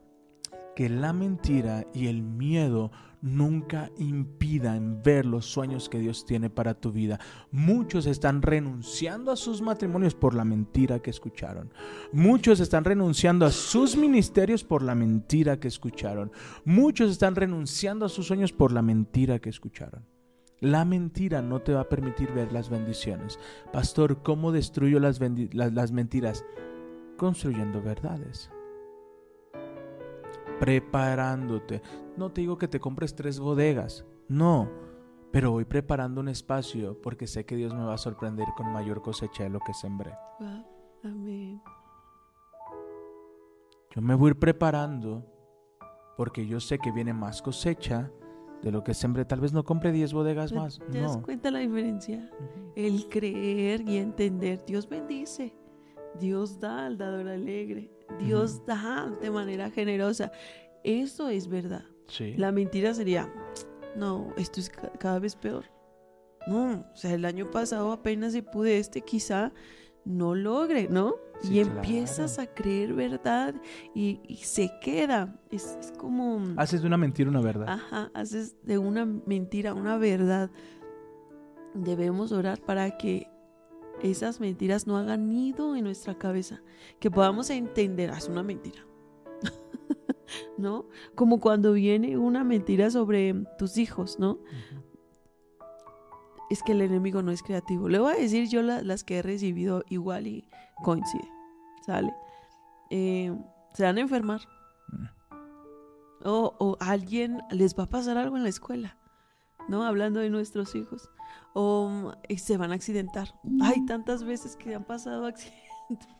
[0.75, 2.91] Que la mentira y el miedo
[3.25, 7.19] nunca impidan ver los sueños que Dios tiene para tu vida.
[7.51, 11.73] Muchos están renunciando a sus matrimonios por la mentira que escucharon.
[12.13, 16.31] Muchos están renunciando a sus ministerios por la mentira que escucharon.
[16.65, 20.05] Muchos están renunciando a sus sueños por la mentira que escucharon.
[20.59, 23.39] La mentira no te va a permitir ver las bendiciones.
[23.73, 25.19] Pastor, ¿cómo destruyo las,
[25.51, 26.45] las mentiras?
[27.17, 28.51] Construyendo verdades
[30.59, 31.81] preparándote.
[32.17, 34.69] No te digo que te compres tres bodegas, no,
[35.31, 39.01] pero voy preparando un espacio porque sé que Dios me va a sorprender con mayor
[39.01, 40.13] cosecha de lo que sembré.
[41.03, 41.61] Amén.
[43.95, 45.25] Yo me voy a ir preparando
[46.17, 48.11] porque yo sé que viene más cosecha
[48.61, 49.25] de lo que sembré.
[49.25, 50.79] Tal vez no compre 10 bodegas más.
[50.91, 52.29] ¿Te das cuenta la diferencia?
[52.75, 54.65] El creer y entender.
[54.65, 55.55] Dios bendice.
[56.19, 57.94] Dios da al dador alegre.
[58.19, 60.31] Dios da de manera generosa.
[60.83, 61.83] Eso es verdad.
[62.07, 62.35] Sí.
[62.37, 63.31] La mentira sería,
[63.95, 65.65] no, esto es ca- cada vez peor.
[66.47, 69.51] No, o sea, el año pasado apenas se pude este, quizá
[70.05, 71.15] no logre, ¿no?
[71.41, 73.55] Sí, y empiezas a creer verdad
[73.95, 75.35] y, y se queda.
[75.49, 76.39] Es, es como...
[76.57, 77.67] Haces de una mentira una verdad.
[77.67, 80.51] Ajá, haces de una mentira una verdad.
[81.73, 83.27] Debemos orar para que
[84.01, 86.61] esas mentiras no hagan nido en nuestra cabeza,
[86.99, 88.85] que podamos entender, "Ah, es una mentira.
[90.57, 90.85] ¿No?
[91.15, 94.39] Como cuando viene una mentira sobre tus hijos, ¿no?
[96.49, 97.89] Es que el enemigo no es creativo.
[97.89, 100.47] Le voy a decir yo la- las que he recibido igual y
[100.83, 101.27] coincide.
[101.85, 102.13] ¿Sale?
[102.91, 103.35] Eh,
[103.73, 104.41] se van a enfermar.
[104.89, 105.05] Mm.
[106.27, 108.97] O, o a alguien les va a pasar algo en la escuela,
[109.69, 109.83] ¿no?
[109.83, 111.09] Hablando de nuestros hijos.
[111.53, 113.39] O se van a accidentar.
[113.61, 115.65] Hay tantas veces que han pasado accidentes.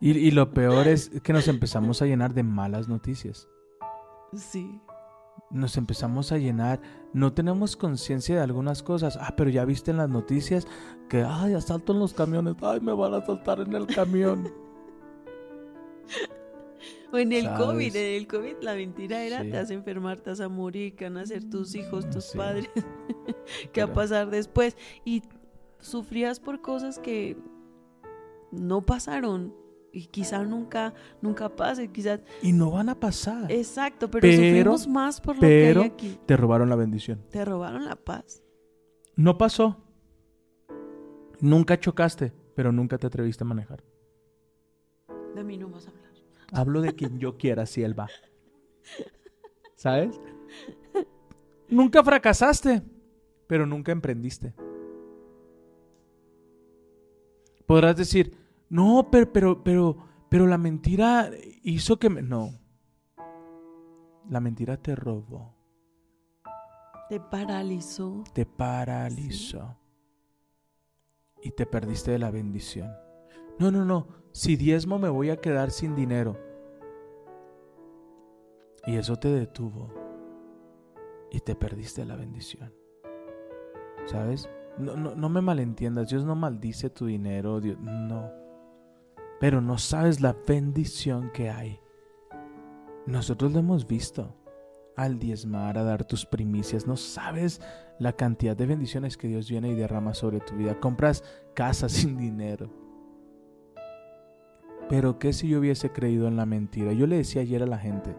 [0.00, 3.48] Y, y lo peor es que nos empezamos a llenar de malas noticias.
[4.36, 4.82] Sí.
[5.50, 6.80] Nos empezamos a llenar,
[7.14, 9.18] no tenemos conciencia de algunas cosas.
[9.18, 10.66] Ah, pero ya viste en las noticias
[11.08, 14.52] que, ay, asalto en los camiones, ay, me van a asaltar en el camión.
[17.12, 17.58] O en el ¿Sabes?
[17.60, 19.50] COVID, en el COVID la mentira era Sí.
[19.50, 22.24] te vas a enfermar, te vas a morir, que van a ser tus hijos, tus
[22.26, 22.36] Sí.
[22.38, 22.68] padres,
[23.72, 24.76] qué va a pasar después.
[25.04, 25.22] Y
[25.80, 27.36] sufrías por cosas que
[28.52, 29.54] no pasaron
[29.90, 30.92] y quizá nunca,
[31.22, 33.50] nunca pase, quizás Y no van a pasar.
[33.50, 36.18] Exacto, pero, Pero- sufrimos más por lo pero- que hay aquí.
[36.26, 37.24] Te robaron la bendición.
[37.30, 38.42] Te robaron la paz.
[39.16, 39.78] No pasó.
[41.40, 43.82] Nunca chocaste, pero nunca te atreviste a manejar.
[45.34, 45.92] De mí no vas a.
[46.52, 48.08] Hablo de quien yo quiera, si él va.
[49.74, 50.20] ¿Sabes?
[51.68, 52.82] Nunca fracasaste,
[53.46, 54.54] pero nunca emprendiste.
[57.66, 58.34] Podrás decir,
[58.70, 59.96] no, pero, pero, pero,
[60.30, 61.30] pero la mentira
[61.62, 62.22] hizo que me...
[62.22, 62.50] No.
[64.30, 65.54] La mentira te robó,
[67.08, 68.24] Te paralizó.
[68.34, 69.78] te paralizó.
[71.42, 72.90] Y te perdiste de la bendición.
[73.58, 74.06] No, no, no.
[74.32, 76.36] Si diezmo me voy a quedar sin dinero.
[78.86, 79.92] Y eso te detuvo.
[81.30, 82.72] Y te perdiste la bendición.
[84.06, 84.48] ¿Sabes?
[84.78, 86.08] No, no, no me malentiendas.
[86.08, 87.60] Dios no maldice tu dinero.
[87.60, 88.30] Dios, no.
[89.40, 91.80] Pero no sabes la bendición que hay.
[93.06, 94.34] Nosotros lo hemos visto.
[94.96, 96.86] Al diezmar, a dar tus primicias.
[96.86, 97.60] No sabes
[97.98, 100.78] la cantidad de bendiciones que Dios viene y derrama sobre tu vida.
[100.80, 101.22] Compras
[101.54, 102.87] casas sin dinero.
[104.88, 106.92] Pero ¿qué si yo hubiese creído en la mentira?
[106.92, 108.16] Yo le decía ayer a la gente,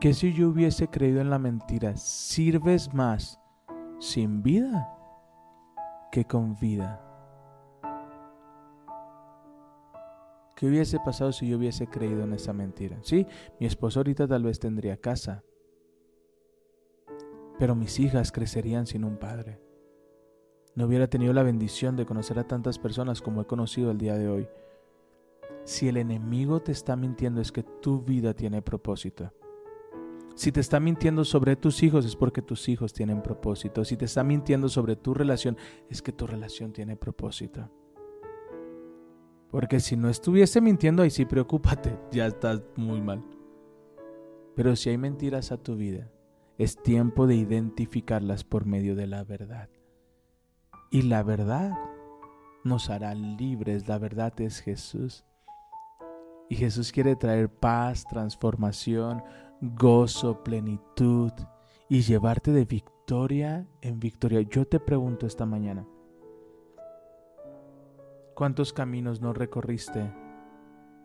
[0.00, 1.96] ¿qué si yo hubiese creído en la mentira?
[1.96, 3.40] Sirves más
[3.98, 4.92] sin vida
[6.12, 7.02] que con vida.
[10.54, 12.98] ¿Qué hubiese pasado si yo hubiese creído en esa mentira?
[13.02, 13.26] Sí,
[13.60, 15.42] mi esposo ahorita tal vez tendría casa,
[17.58, 19.60] pero mis hijas crecerían sin un padre.
[20.74, 24.14] No hubiera tenido la bendición de conocer a tantas personas como he conocido el día
[24.14, 24.48] de hoy.
[25.66, 29.32] Si el enemigo te está mintiendo es que tu vida tiene propósito.
[30.36, 33.84] Si te está mintiendo sobre tus hijos es porque tus hijos tienen propósito.
[33.84, 35.56] Si te está mintiendo sobre tu relación
[35.90, 37.68] es que tu relación tiene propósito.
[39.50, 43.24] Porque si no estuviese mintiendo ahí sí preocúpate, ya estás muy mal.
[44.54, 46.12] Pero si hay mentiras a tu vida,
[46.58, 49.68] es tiempo de identificarlas por medio de la verdad.
[50.92, 51.72] Y la verdad
[52.62, 55.24] nos hará libres, la verdad es Jesús.
[56.48, 59.22] Y Jesús quiere traer paz, transformación,
[59.60, 61.32] gozo, plenitud
[61.88, 64.42] y llevarte de victoria en victoria.
[64.42, 65.86] Yo te pregunto esta mañana,
[68.34, 70.12] ¿cuántos caminos no recorriste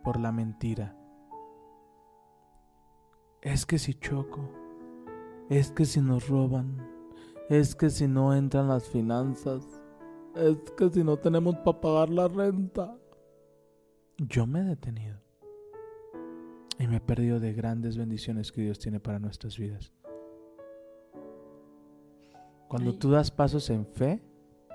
[0.04, 0.96] por la mentira?
[3.40, 4.48] Es que si choco,
[5.48, 6.88] es que si nos roban,
[7.48, 9.66] es que si no entran las finanzas,
[10.36, 12.96] es que si no tenemos para pagar la renta.
[14.18, 15.21] Yo me he detenido
[16.78, 19.92] y me he perdido de grandes bendiciones que Dios tiene para nuestras vidas.
[22.68, 24.22] Cuando tú das pasos en fe,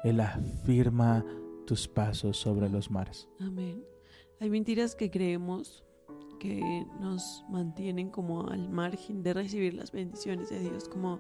[0.04, 1.26] Él afirma
[1.66, 3.28] tus pasos sobre los mares.
[3.40, 3.84] Amén.
[4.40, 5.84] Hay mentiras que creemos
[6.40, 11.20] que nos mantienen como al margen de recibir las bendiciones de Dios, como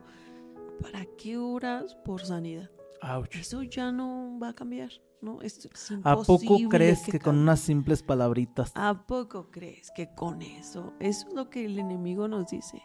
[0.82, 2.70] ¿para qué oras por sanidad?
[3.02, 3.36] Ouch.
[3.36, 5.42] Eso ya no va a cambiar, ¿no?
[5.42, 8.72] Es, es ¿A poco crees que, con unas simples palabritas?
[8.76, 10.94] ¿A poco crees que con eso?
[11.00, 12.82] Eso es lo que el enemigo nos dice.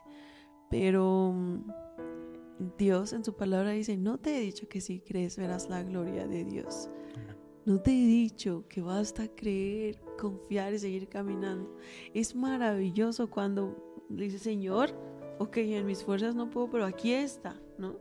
[0.70, 1.70] Pero mm,
[2.78, 6.26] Dios en su palabra dice, no te he dicho que si crees verás la gloria
[6.26, 6.88] de Dios.
[7.64, 11.76] No te he dicho que basta creer, confiar y seguir caminando.
[12.12, 14.90] Es maravilloso cuando dice, Señor,
[15.38, 17.96] ok, en mis fuerzas no puedo, pero aquí está, ¿no?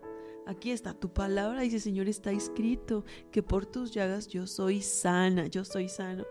[0.47, 5.47] Aquí está, tu palabra dice, Señor, está escrito que por tus llagas yo soy sana,
[5.47, 6.25] yo soy sano.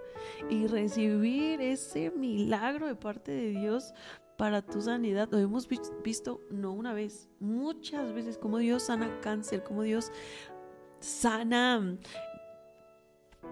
[0.49, 3.95] Y recibir ese milagro de parte de Dios
[4.37, 5.69] para tu sanidad, lo hemos
[6.03, 10.11] visto no una vez, muchas veces, como Dios sana cáncer, como Dios
[10.99, 11.99] sana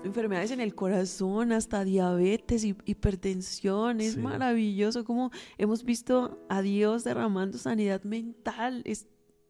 [0.04, 4.00] enfermedades en el corazón, hasta diabetes, y hipertensión.
[4.00, 8.82] Es maravilloso como hemos visto a Dios derramando sanidad mental.
[8.84, 9.06] Es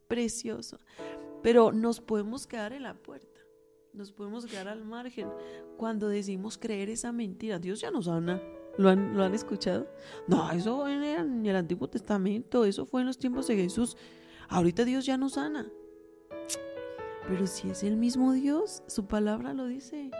[0.08, 0.78] precioso.
[1.42, 3.40] Pero nos podemos quedar en la puerta.
[3.92, 5.28] Nos podemos quedar al margen
[5.76, 7.58] cuando decimos creer esa mentira.
[7.58, 8.42] Dios ya nos sana.
[8.76, 9.88] ¿Lo han, ¿Lo han escuchado?
[10.26, 12.64] No, eso fue en el Antiguo Testamento.
[12.64, 13.96] Eso fue en los tiempos de Jesús.
[14.48, 15.70] Ahorita Dios ya nos sana.
[17.28, 20.10] Pero si es el mismo Dios, su palabra lo dice.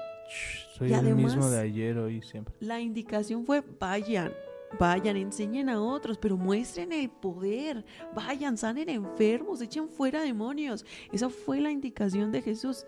[0.76, 2.54] Soy el mismo de ayer, hoy, siempre.
[2.60, 4.32] La indicación fue vayan,
[4.78, 7.84] vayan, enseñen a otros, pero muestren el poder.
[8.14, 10.84] Vayan, sanen enfermos, echen fuera demonios.
[11.12, 12.84] Esa fue la indicación de Jesús.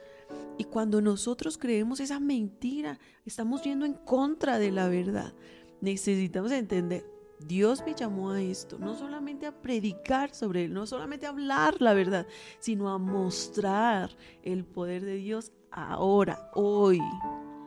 [0.59, 5.33] Y cuando nosotros creemos esa mentira, estamos yendo en contra de la verdad.
[5.81, 7.05] Necesitamos entender,
[7.47, 11.81] Dios me llamó a esto, no solamente a predicar sobre Él, no solamente a hablar
[11.81, 12.27] la verdad,
[12.59, 14.11] sino a mostrar
[14.43, 17.01] el poder de Dios ahora, hoy,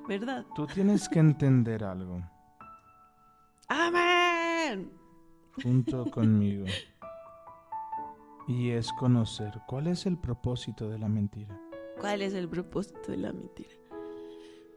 [0.07, 0.45] ¿verdad?
[0.53, 2.21] Tú tienes que entender algo.
[3.67, 4.91] Amén.
[5.61, 6.65] Junto conmigo.
[8.47, 11.59] Y es conocer cuál es el propósito de la mentira.
[11.99, 13.71] ¿Cuál es el propósito de la mentira?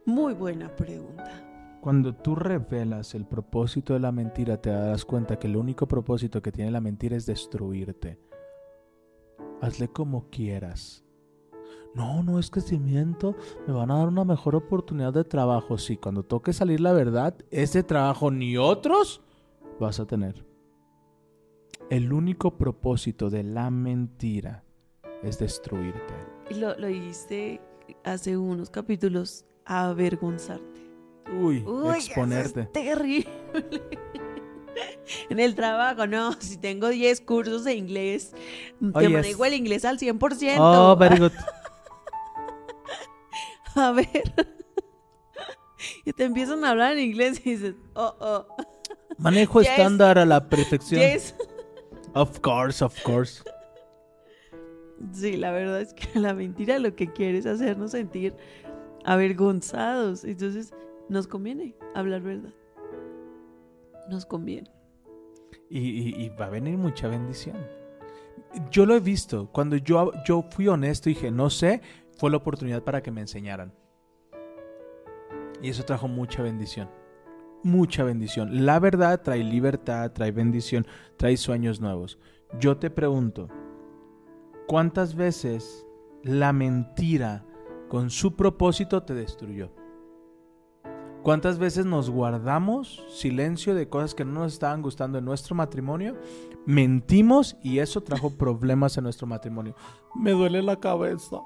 [0.05, 1.43] Muy buena pregunta.
[1.81, 6.41] Cuando tú revelas el propósito de la mentira, te darás cuenta que el único propósito
[6.41, 8.19] que tiene la mentira es destruirte.
[9.61, 11.06] Hazle como quieras.
[11.95, 13.35] No, no es que si miento
[13.67, 15.77] me van a dar una mejor oportunidad de trabajo.
[15.77, 19.21] Sí, cuando toque salir la verdad, ese trabajo ni otros
[19.79, 20.45] vas a tener.
[21.89, 24.63] El único propósito de la mentira
[25.23, 26.13] es destruirte.
[26.51, 27.61] Lo, lo dijiste
[28.03, 30.87] hace unos capítulos, avergonzarte.
[31.41, 31.63] Uy,
[31.95, 32.61] exponerte.
[32.61, 33.29] es terrible.
[35.29, 38.33] en el trabajo, no, si tengo 10 cursos de inglés,
[38.79, 40.55] te manejo el inglés al 100%.
[40.59, 41.31] Oh, very good.
[43.77, 44.33] a ver.
[46.05, 48.47] y te empiezan a hablar en inglés y dices, oh, oh.
[49.17, 51.01] Manejo estándar a la perfección.
[52.13, 53.43] Of course, of course.
[55.11, 58.33] Sí, la verdad es que la mentira lo que quiere es hacernos sentir
[59.05, 60.23] avergonzados.
[60.23, 60.73] Entonces,
[61.09, 62.53] nos conviene hablar verdad.
[64.09, 64.71] Nos conviene.
[65.69, 67.57] Y, va a venir mucha bendición.
[68.71, 69.51] Yo lo he visto.
[69.51, 71.81] Cuando yo, yo fui honesto y dije, no sé,
[72.17, 73.73] fue la oportunidad para que me enseñaran.
[75.61, 76.89] Y eso trajo mucha bendición.
[77.63, 78.65] Mucha bendición.
[78.65, 80.85] La verdad trae libertad, trae bendición,
[81.17, 82.19] trae sueños nuevos.
[82.59, 83.49] Yo te pregunto,
[84.67, 85.85] ¿cuántas veces
[86.23, 87.43] la mentira
[87.89, 89.71] con su propósito te destruyó?
[91.23, 96.15] ¿Cuántas veces nos guardamos silencio de cosas que no nos estaban gustando en nuestro matrimonio?
[96.65, 99.75] Mentimos y eso trajo problemas en nuestro matrimonio.
[100.15, 101.41] Me duele la cabeza.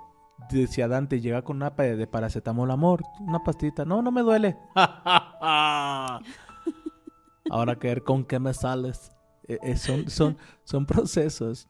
[0.49, 3.85] Decía Dante, llega con una de paracetamol, amor, una pastita.
[3.85, 4.57] No, no me duele.
[7.49, 9.11] Ahora que ver con qué me sales.
[9.47, 11.67] Eh, eh, son, son, son procesos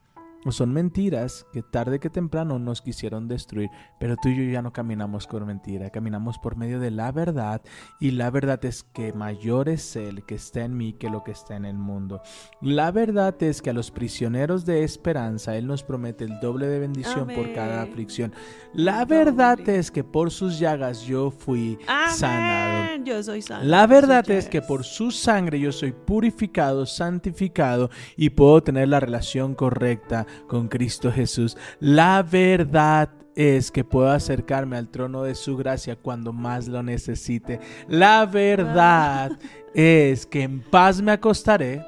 [0.50, 4.72] son mentiras que tarde que temprano nos quisieron destruir, pero tú y yo ya no
[4.72, 7.62] caminamos por mentira, caminamos por medio de la verdad
[8.00, 11.30] y la verdad es que mayor es el que está en mí que lo que
[11.30, 12.22] está en el mundo.
[12.60, 16.80] La verdad es que a los prisioneros de esperanza Él nos promete el doble de
[16.80, 18.32] bendición por cada aflicción.
[18.74, 21.78] La verdad es que por sus llagas yo fui
[22.10, 23.04] sanado.
[23.04, 23.68] Yo soy sanado.
[23.68, 29.00] La verdad es que por su sangre yo soy purificado, santificado y puedo tener la
[29.00, 31.56] relación correcta con Cristo Jesús.
[31.80, 37.60] La verdad es que puedo acercarme al trono de su gracia cuando más lo necesite.
[37.88, 39.38] La verdad
[39.74, 41.84] es que en paz me acostaré.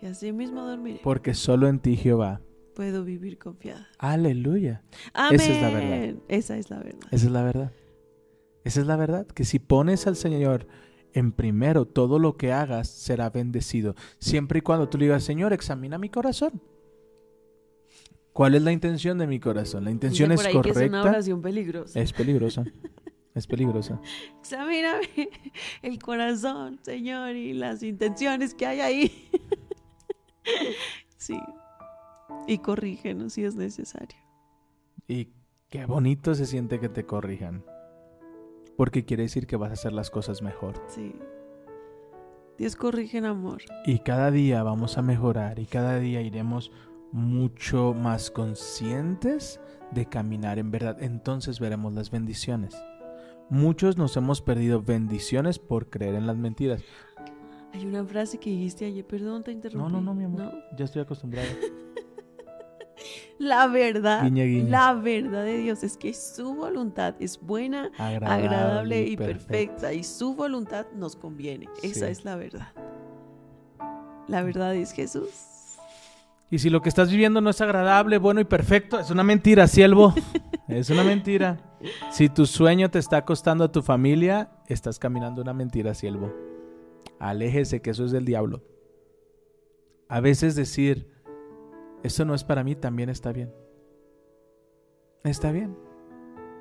[0.00, 1.00] Y así mismo dormiré.
[1.02, 2.40] Porque solo en ti, Jehová,
[2.74, 3.88] puedo vivir confiada.
[3.98, 4.82] Aleluya.
[5.30, 6.14] Esa es la verdad.
[6.28, 7.00] Esa es la verdad.
[7.10, 7.72] Esa es la verdad.
[8.64, 9.26] Esa es la verdad.
[9.26, 10.66] Que si pones al Señor
[11.12, 13.94] en primero, todo lo que hagas será bendecido.
[14.18, 16.60] Siempre y cuando tú le digas, Señor, examina mi corazón.
[18.34, 19.84] ¿Cuál es la intención de mi corazón?
[19.84, 20.82] La intención es correcta.
[20.82, 22.00] es una oración peligrosa.
[22.00, 22.64] Es peligrosa.
[23.32, 24.00] Es peligrosa.
[24.40, 25.30] Examíname
[25.82, 29.30] el corazón, Señor, y las intenciones que hay ahí.
[31.16, 31.38] sí.
[32.48, 34.18] Y corrígenos si es necesario.
[35.06, 35.28] Y
[35.70, 37.64] qué bonito se siente que te corrijan.
[38.76, 40.82] Porque quiere decir que vas a hacer las cosas mejor.
[40.88, 41.14] Sí.
[42.58, 43.62] Dios corrige en amor.
[43.86, 46.72] Y cada día vamos a mejorar y cada día iremos
[47.14, 49.60] mucho más conscientes
[49.92, 51.00] de caminar en verdad.
[51.00, 52.76] Entonces veremos las bendiciones.
[53.48, 56.82] Muchos nos hemos perdido bendiciones por creer en las mentiras.
[57.72, 59.92] Hay una frase que dijiste ayer, perdón, te interrumpí.
[59.92, 60.52] No, no, no, mi amor.
[60.76, 61.46] Ya estoy acostumbrado.
[63.38, 69.92] La verdad, la verdad de Dios es que su voluntad es buena, agradable, y perfecta.
[69.92, 71.68] y su voluntad nos conviene.
[71.82, 72.68] Esa es la verdad.
[74.28, 75.53] La verdad es Jesús.
[76.50, 79.66] Y si lo que estás viviendo no es agradable, bueno y perfecto, es una mentira,
[79.66, 80.14] siervo.
[80.68, 81.76] es una mentira.
[82.10, 86.32] Si tu sueño te está costando a tu familia, estás caminando una mentira, siervo.
[87.18, 88.62] Aléjese que eso es del diablo.
[90.08, 91.10] A veces decir,
[92.02, 93.52] esto no es para mí, también está bien.
[95.24, 95.76] Está bien.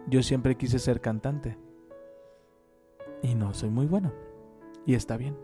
[0.07, 1.57] Yo siempre quise ser cantante.
[3.21, 4.13] Y no soy muy bueno.
[4.85, 5.35] Y está bien.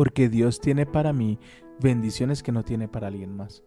[0.00, 1.38] Porque Dios tiene para mí
[1.78, 3.62] bendiciones que no tiene para alguien más.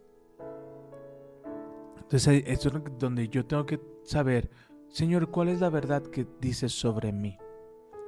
[1.96, 4.50] Entonces, esto es donde yo tengo que saber,
[4.88, 7.38] Señor, ¿cuál es la verdad que dices sobre mí?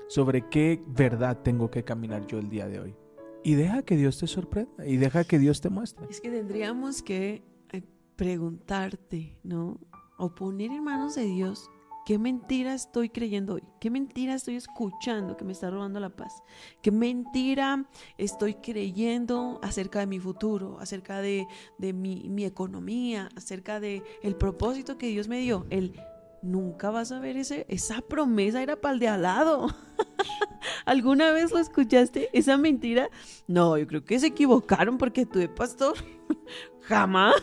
[0.08, 2.96] ¿Sobre qué verdad tengo que caminar yo el día de hoy?
[3.44, 6.08] y deja que Dios te sorprenda y deja que Dios te muestre.
[6.10, 7.82] Es que tendríamos que eh,
[8.16, 9.78] preguntarte, ¿no?
[10.18, 11.70] O poner en manos de Dios
[12.06, 16.44] qué mentira estoy creyendo hoy, qué mentira estoy escuchando que me está robando la paz,
[16.80, 17.84] qué mentira
[18.16, 21.48] estoy creyendo acerca de mi futuro, acerca de,
[21.80, 26.00] mi, economía, acerca de el propósito que Dios me dio, el
[26.42, 29.66] nunca vas a ver ese, esa promesa era para el de al lado.
[30.84, 32.30] ¿Alguna vez lo escuchaste?
[32.32, 33.10] ¿Esa mentira?
[33.48, 35.96] No, yo creo que se equivocaron porque tú de pastor.
[36.82, 37.34] Jamás.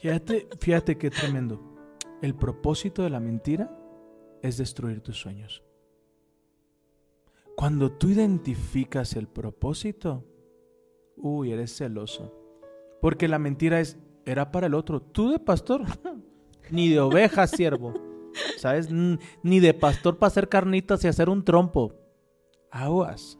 [0.00, 1.65] Fíjate, fíjate qué tremendo.
[2.22, 3.70] El propósito de la mentira
[4.42, 5.62] es destruir tus sueños.
[7.56, 10.24] Cuando tú identificas el propósito,
[11.16, 12.32] uy, eres celoso.
[13.00, 15.00] Porque la mentira es, era para el otro.
[15.00, 15.82] Tú de pastor,
[16.70, 17.94] ni de oveja, siervo.
[18.58, 18.90] ¿Sabes?
[18.90, 21.94] Ni de pastor para hacer carnitas y hacer un trompo.
[22.70, 23.38] Aguas.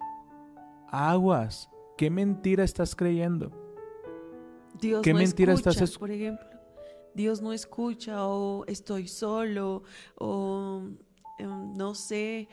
[0.89, 1.69] Aguas.
[1.97, 3.53] ¿Qué mentira estás creyendo?
[4.81, 6.56] Dios ¿Qué no mentira escucha, estás por ejemplo?
[7.17, 9.83] Dios no escucha o estoy solo
[10.17, 10.83] o
[11.39, 12.49] em, no sé.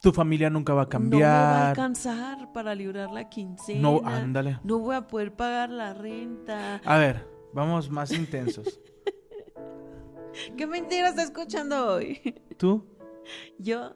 [0.00, 1.20] Tu familia nunca va a cambiar.
[1.20, 3.80] No me va a alcanzar para librar la quincena.
[3.80, 4.58] No, ándale.
[4.64, 6.80] No voy a poder pagar la renta.
[6.84, 8.80] A ver, vamos más intensos.
[10.56, 12.34] ¿Qué mentira está escuchando hoy?
[12.58, 12.86] ¿Tú?
[13.58, 13.94] Yo,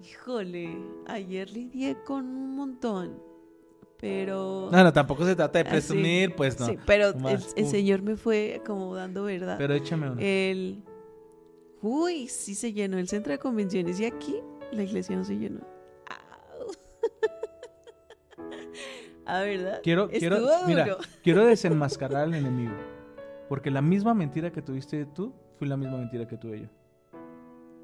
[0.00, 3.22] híjole, ayer lidié con un montón,
[4.00, 4.68] pero...
[4.72, 6.66] No, no, tampoco se trata de ah, presumir, pues no.
[6.66, 7.12] Sí, pero
[7.56, 9.56] el, Señor me fue como dando verdad.
[9.58, 10.20] Pero échame uno.
[10.20, 10.82] El...
[11.82, 14.36] Uy, sí se llenó el centro de convenciones y aquí
[14.72, 15.60] la iglesia no se llenó.
[19.26, 19.78] Ah, verdad.
[19.84, 22.72] Quiero, quiero, mira, quiero desenmascarar al enemigo.
[23.48, 26.68] Porque la misma mentira que tuviste tú fue la misma mentira que tuve yo.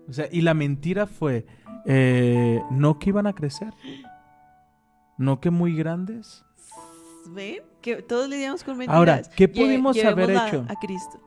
[0.09, 1.47] O sea, y la mentira fue,
[1.85, 3.73] eh, no que iban a crecer,
[5.19, 6.45] no que muy grandes.
[7.29, 7.63] ¿Ven?
[7.81, 8.97] Que todos lidiamos con mentiras.
[8.97, 10.65] Ahora, ¿qué pudimos haber hecho?
[10.69, 11.21] A Cristo.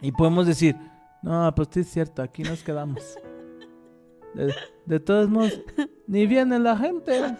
[0.00, 0.76] Y podemos decir,
[1.22, 3.02] no, pues sí es cierto, aquí nos quedamos.
[4.34, 4.54] De,
[4.86, 5.60] de todos modos,
[6.06, 7.36] ni viene la gente.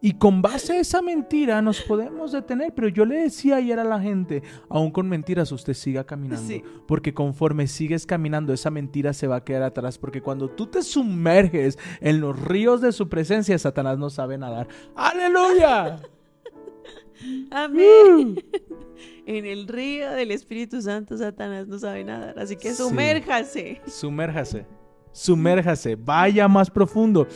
[0.00, 2.72] Y con base a esa mentira nos podemos detener.
[2.74, 6.54] Pero yo le decía ayer a la gente, aún con mentiras usted siga caminando.
[6.86, 9.98] Porque conforme sigues caminando, esa mentira se va a quedar atrás.
[9.98, 14.68] Porque cuando tú te sumerges en los ríos de su presencia, Satanás no sabe nadar.
[14.94, 15.96] Aleluya.
[17.50, 18.36] Amén.
[18.36, 18.84] Uh.
[19.26, 22.38] en el río del Espíritu Santo, Satanás no sabe nadar.
[22.38, 23.80] Así que sumérjase.
[23.86, 24.66] Sumérjase.
[25.12, 25.96] Sumérjase.
[25.96, 27.26] Vaya más profundo.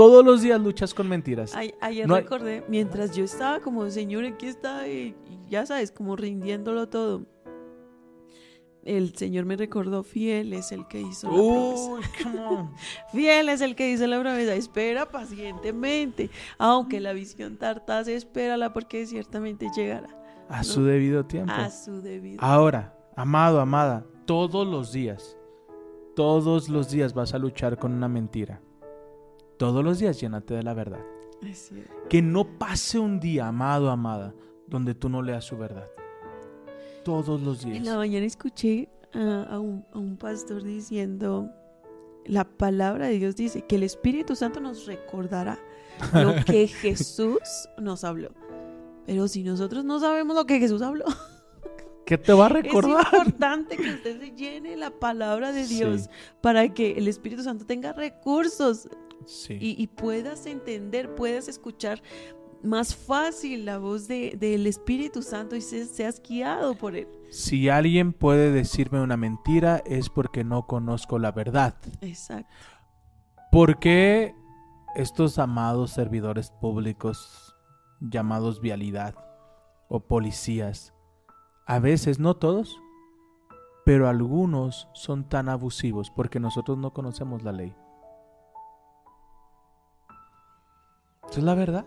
[0.00, 1.54] Todos los días luchas con mentiras.
[1.54, 5.14] ayer recordé, mientras yo estaba como, Señor, aquí está, y,
[5.46, 7.26] ya sabes, como rindiéndolo todo.
[8.82, 12.72] El Señor me recordó, fiel es el que hizo la promesa.
[13.12, 14.54] fiel es el que hizo la promesa.
[14.54, 16.30] Espera pacientemente.
[16.56, 20.08] Aunque la visión tartase, espérala porque ciertamente llegará.
[20.48, 21.52] A su debido tiempo.
[21.52, 25.36] A su debido Ahora, amado, amada, todos los días,
[26.16, 28.62] todos los días vas a luchar con una mentira.
[29.60, 31.04] Todos los días llénate de la verdad.
[32.08, 34.34] Que no pase un día, amado, amada,
[34.66, 35.86] donde tú no leas su verdad.
[37.04, 37.76] Todos los días.
[37.76, 41.50] En la mañana escuché a, un, pastor diciendo,
[42.24, 45.58] la palabra de Dios dice que el Espíritu Santo nos recordará
[46.14, 48.30] lo que Jesús nos habló.
[49.04, 51.04] Pero si nosotros no sabemos lo que Jesús habló,
[52.06, 53.06] ¿qué te va a recordar?
[53.12, 56.08] Es importante que usted se llene la palabra de Dios
[56.40, 58.88] para que el Espíritu Santo tenga recursos
[59.30, 59.56] Sí.
[59.60, 62.02] y, y puedas entender, puedas escuchar
[62.62, 67.06] más fácil la voz de- del Espíritu Santo y se- seas guiado por Él.
[67.30, 71.76] Si alguien puede decirme una mentira es porque no conozco la verdad.
[72.00, 72.50] Exacto.
[73.52, 74.34] ¿Por qué
[74.94, 77.54] estos amados servidores públicos
[78.00, 79.14] llamados vialidad
[79.88, 80.92] o policías,
[81.66, 82.78] a veces, no todos,
[83.84, 87.74] pero algunos son tan abusivos porque nosotros no conocemos la ley?
[91.30, 91.86] Esa es la verdad.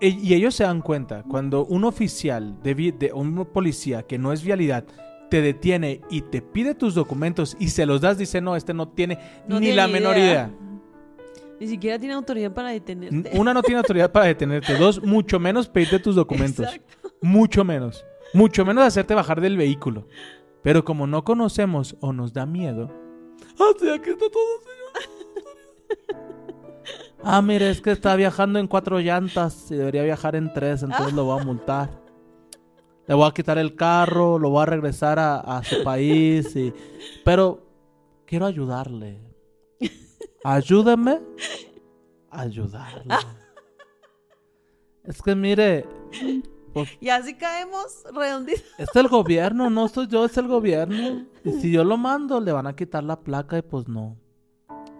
[0.00, 4.42] E- Y ellos se dan cuenta, cuando un oficial de, un policía que no es
[4.42, 4.84] vialidad
[5.30, 8.88] te detiene y te pide tus documentos y se los das, dice, no, este no
[8.88, 9.16] tiene
[9.46, 10.50] No ni tiene la menor idea.
[11.60, 13.30] Ni siquiera tiene autoridad para detenerte.
[13.38, 14.74] Una no tiene autoridad para detenerte.
[14.76, 16.66] Dos, mucho menos pedirte tus documentos.
[16.66, 17.10] Exacto.
[17.22, 18.04] Mucho menos.
[18.34, 20.06] Mucho menos hacerte bajar del vehículo.
[20.62, 22.90] Pero como no conocemos o nos da miedo.
[23.58, 26.29] Ah, sí, aquí está todo, señor.
[27.22, 31.12] Ah, mire, es que está viajando en cuatro llantas y debería viajar en tres, entonces
[31.12, 31.90] lo voy a multar.
[33.06, 36.54] Le voy a quitar el carro, lo voy a regresar a, a su país.
[36.56, 36.72] Y...
[37.24, 37.66] Pero
[38.24, 39.18] quiero ayudarle.
[40.44, 41.20] Ayúdame
[42.30, 43.14] a ayudarle.
[45.04, 45.86] Es que mire,
[46.72, 48.64] pues Y así caemos redonditos.
[48.78, 51.26] es el gobierno, no soy yo, es el gobierno.
[51.44, 54.16] Y si yo lo mando, le van a quitar la placa y pues no.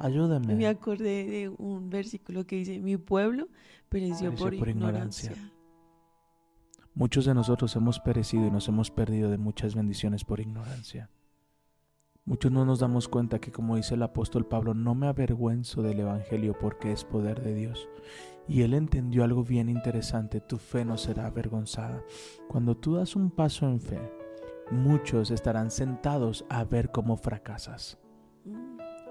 [0.01, 0.67] Me Ayúdeme.
[0.67, 3.49] acordé de un versículo que dice, mi pueblo
[3.89, 5.33] pereció, Pereció por, por ignorancia.
[5.33, 5.57] ignorancia.
[6.95, 11.11] Muchos de nosotros hemos perecido y nos hemos perdido de muchas bendiciones por ignorancia.
[12.25, 16.01] Muchos no nos damos cuenta que, como dice el apóstol Pablo, no me avergüenzo del
[16.01, 17.89] Evangelio porque es poder de Dios.
[18.49, 22.03] Y él entendió algo bien interesante, tu fe no será avergonzada.
[22.49, 24.01] Cuando tú das un paso en fe,
[24.71, 27.99] muchos estarán sentados a ver cómo fracasas.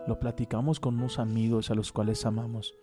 [0.07, 2.75] Lo platicamos con unos amigos a los cuales amamos.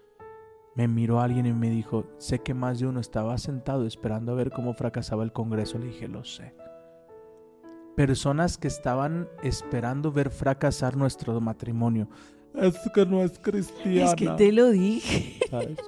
[0.74, 4.34] Me miró alguien y me dijo, sé que más de uno estaba sentado esperando a
[4.34, 5.78] ver cómo fracasaba el Congreso.
[5.78, 6.54] Le dije, lo sé.
[7.96, 12.08] Personas que estaban esperando ver fracasar nuestro matrimonio.
[12.54, 14.10] Es que no es cristiana.
[14.10, 15.40] Es que te lo dije.
[15.50, 15.78] ¿sabes?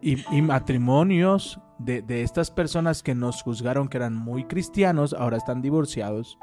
[0.00, 5.36] Y, y matrimonios de, de estas personas que nos juzgaron que eran muy cristianos, ahora
[5.36, 6.38] están divorciados.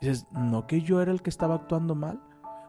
[0.00, 2.20] Dices, no que yo era el que estaba actuando mal,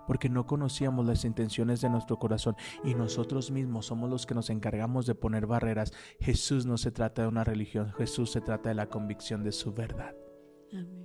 [0.07, 4.49] porque no conocíamos las intenciones de nuestro corazón y nosotros mismos somos los que nos
[4.49, 5.93] encargamos de poner barreras.
[6.19, 9.73] Jesús no se trata de una religión, Jesús se trata de la convicción de su
[9.73, 10.15] verdad.
[10.71, 11.03] Amén.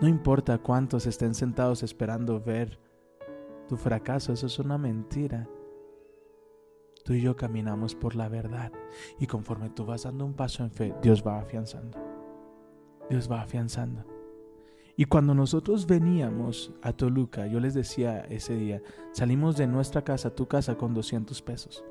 [0.00, 2.78] No importa cuántos estén sentados esperando ver
[3.68, 5.48] tu fracaso, eso es una mentira.
[7.04, 8.72] Tú y yo caminamos por la verdad
[9.18, 11.98] y conforme tú vas dando un paso en fe, Dios va afianzando.
[13.08, 14.13] Dios va afianzando.
[14.96, 18.80] Y cuando nosotros veníamos a Toluca, yo les decía ese día,
[19.12, 21.84] salimos de nuestra casa a tu casa con 200 pesos.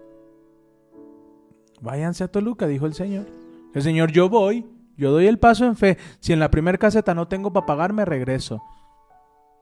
[1.81, 3.25] Váyanse a Toluca, dijo el Señor.
[3.73, 5.97] El Señor, yo voy, yo doy el paso en fe.
[6.21, 8.61] Si en la primera caseta no tengo para pagar, me regreso.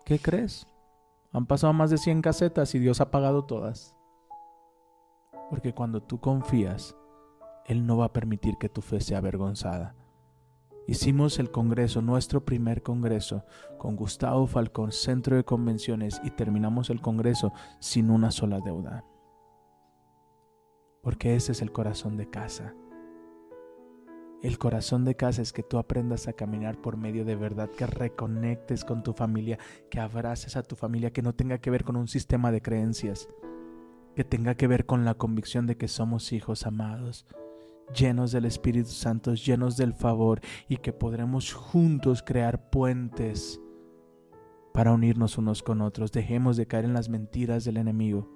[0.05, 0.67] ¿Qué crees?
[1.31, 3.95] Han pasado más de 100 casetas y Dios ha pagado todas.
[5.49, 6.95] Porque cuando tú confías,
[7.65, 9.95] Él no va a permitir que tu fe sea avergonzada.
[10.87, 13.45] Hicimos el congreso, nuestro primer congreso,
[13.77, 19.05] con Gustavo Falcón, centro de convenciones, y terminamos el congreso sin una sola deuda.
[21.03, 22.73] Porque ese es el corazón de casa.
[24.41, 27.85] El corazón de casa es que tú aprendas a caminar por medio de verdad, que
[27.85, 29.59] reconectes con tu familia,
[29.91, 33.29] que abraces a tu familia, que no tenga que ver con un sistema de creencias,
[34.15, 37.27] que tenga que ver con la convicción de que somos hijos amados,
[37.93, 43.59] llenos del Espíritu Santo, llenos del favor y que podremos juntos crear puentes
[44.73, 46.11] para unirnos unos con otros.
[46.11, 48.29] Dejemos de caer en las mentiras del enemigo,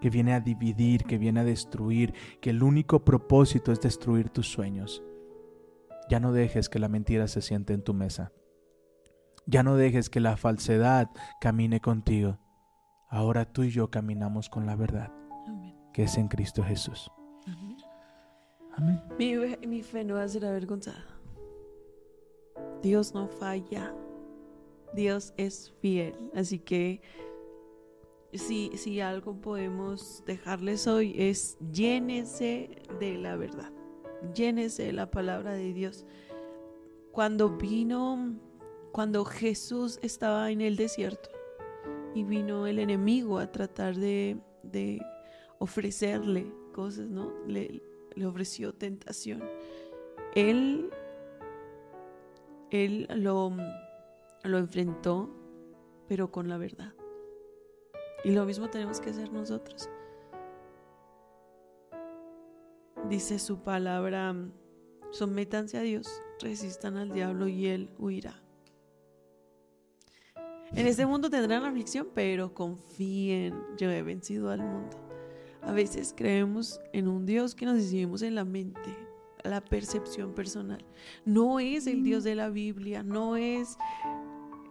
[0.00, 4.48] que viene a dividir, que viene a destruir, que el único propósito es destruir tus
[4.48, 5.02] sueños.
[6.08, 8.32] Ya no dejes que la mentira se siente en tu mesa.
[9.46, 11.10] Ya no dejes que la falsedad
[11.40, 12.38] camine contigo.
[13.08, 15.12] Ahora tú y yo caminamos con la verdad,
[15.92, 17.10] que es en Cristo Jesús.
[19.18, 21.14] Mi fe no va a ser avergonzada.
[22.82, 23.94] Dios no falla.
[24.94, 26.14] Dios es fiel.
[26.34, 27.00] Así que
[28.32, 32.70] si, si algo podemos dejarles hoy es llénese
[33.00, 33.72] de la verdad.
[34.34, 36.04] Llénese de la palabra de Dios.
[37.12, 38.34] Cuando vino,
[38.92, 41.30] cuando Jesús estaba en el desierto
[42.14, 45.00] y vino el enemigo a tratar de, de
[45.58, 47.32] ofrecerle cosas, ¿no?
[47.46, 47.82] Le,
[48.14, 49.42] le ofreció tentación.
[50.34, 50.90] Él,
[52.70, 53.52] él lo,
[54.42, 55.30] lo enfrentó,
[56.08, 56.92] pero con la verdad.
[58.24, 59.88] Y lo mismo tenemos que hacer nosotros.
[63.08, 64.34] Dice su palabra,
[65.10, 68.40] sométanse a Dios, resistan al diablo y él huirá.
[70.72, 75.03] En este mundo tendrán aflicción, pero confíen, yo he vencido al mundo.
[75.66, 78.96] A veces creemos en un Dios que nos decidimos en la mente,
[79.42, 80.84] la percepción personal.
[81.24, 83.78] No es el Dios de la Biblia, no es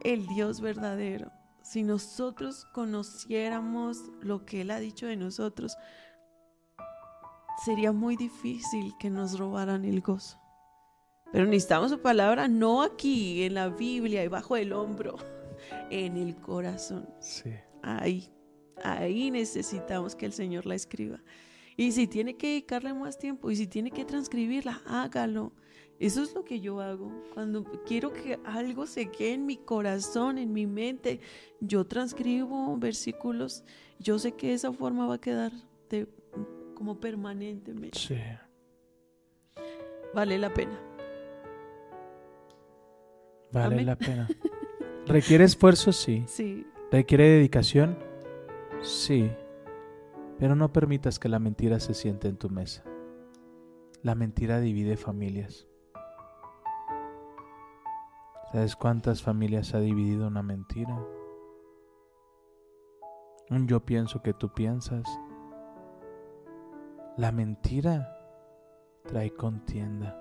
[0.03, 1.31] el Dios verdadero.
[1.63, 5.77] Si nosotros conociéramos lo que Él ha dicho de nosotros,
[7.65, 10.39] sería muy difícil que nos robaran el gozo.
[11.31, 15.15] Pero necesitamos su palabra no aquí, en la Biblia y bajo el hombro,
[15.89, 17.09] en el corazón.
[17.19, 17.51] Sí.
[17.81, 18.31] Ahí,
[18.83, 21.19] ahí necesitamos que el Señor la escriba.
[21.75, 25.53] Y si tiene que dedicarle más tiempo y si tiene que transcribirla, hágalo.
[25.99, 27.11] Eso es lo que yo hago.
[27.33, 31.19] Cuando quiero que algo se quede en mi corazón, en mi mente,
[31.59, 33.63] yo transcribo versículos.
[33.99, 35.51] Yo sé que esa forma va a quedar
[36.75, 37.97] como permanentemente.
[37.97, 38.17] Sí.
[40.13, 40.79] Vale la pena.
[43.51, 43.85] Vale Amén.
[43.85, 44.27] la pena.
[45.07, 45.91] ¿Requiere esfuerzo?
[45.91, 46.23] Sí.
[46.27, 47.97] Sí, ¿Requiere dedicación?
[48.83, 49.31] Sí.
[50.37, 52.83] Pero no permitas que la mentira se siente en tu mesa.
[54.01, 55.67] La mentira divide familias.
[58.51, 61.01] ¿Sabes cuántas familias ha dividido una mentira?
[63.49, 65.07] Un yo pienso que tú piensas.
[67.15, 68.17] La mentira
[69.05, 70.19] trae contienda.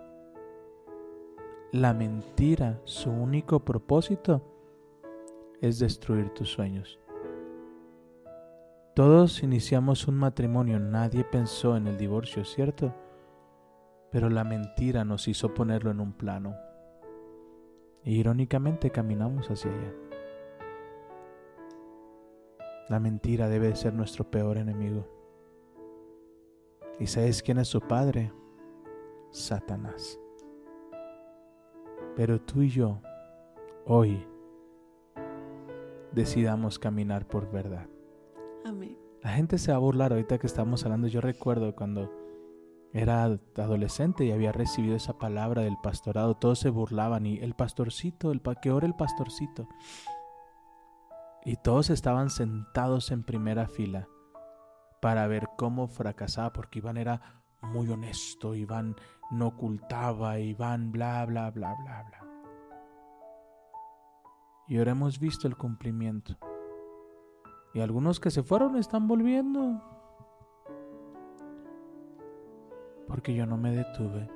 [1.73, 4.41] La mentira, su único propósito
[5.61, 7.02] es destruir tus sueños.
[8.95, 12.95] Todos iniciamos un matrimonio, nadie pensó en el divorcio, ¿cierto?
[14.11, 16.55] Pero la mentira nos hizo ponerlo en un plano.
[18.05, 19.95] E irónicamente caminamos hacia allá.
[22.91, 25.09] La mentira debe ser nuestro peor enemigo.
[27.01, 28.31] ¿Y sabes quién es su padre?
[29.31, 30.21] Satanás.
[32.15, 33.01] Pero tú y yo,
[33.87, 34.27] hoy,
[36.13, 37.87] decidamos caminar por verdad.
[39.23, 41.07] La gente se va a burlar ahorita que estamos hablando.
[41.07, 42.11] Yo recuerdo cuando
[42.93, 43.25] era
[43.57, 48.41] adolescente y había recibido esa palabra del pastorado, todos se burlaban y el pastorcito, el
[48.41, 49.69] pa que ora el pastorcito.
[51.45, 54.09] Y todos estaban sentados en primera fila
[55.01, 58.97] para ver cómo fracasaba, porque Iván era muy honesto, Iván
[59.31, 62.19] no ocultaba, Iván bla, bla, bla, bla, bla.
[64.69, 66.37] Y ahora hemos visto el cumplimiento.
[67.75, 69.81] Y algunos que se fueron están volviendo.
[73.07, 74.29] Porque yo no me detuve.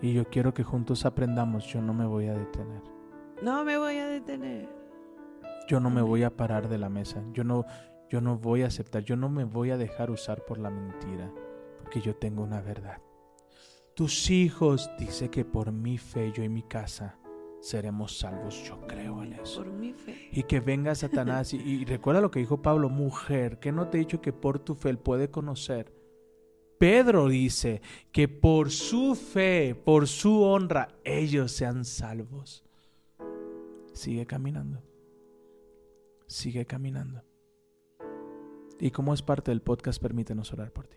[0.00, 2.82] Y yo quiero que juntos aprendamos, yo no me voy a detener.
[3.42, 4.68] No me voy a detener.
[5.68, 7.22] Yo no me voy a parar de la mesa.
[7.32, 7.64] Yo no
[8.12, 11.32] yo no voy a aceptar, yo no me voy a dejar usar por la mentira,
[11.78, 13.00] porque yo tengo una verdad.
[13.94, 17.16] Tus hijos dice que por mi fe yo y mi casa
[17.62, 18.62] seremos salvos.
[18.64, 19.62] Yo creo en eso.
[19.62, 20.28] Por mi fe.
[20.32, 23.96] Y que venga Satanás y, y recuerda lo que dijo Pablo, mujer, que no te
[23.96, 25.94] he dicho que por tu fe él puede conocer.
[26.78, 32.64] Pedro dice que por su fe, por su honra, ellos sean salvos.
[33.92, 34.82] Sigue caminando.
[36.26, 37.22] Sigue caminando.
[38.80, 40.96] Y como es parte del podcast, permítenos orar por ti.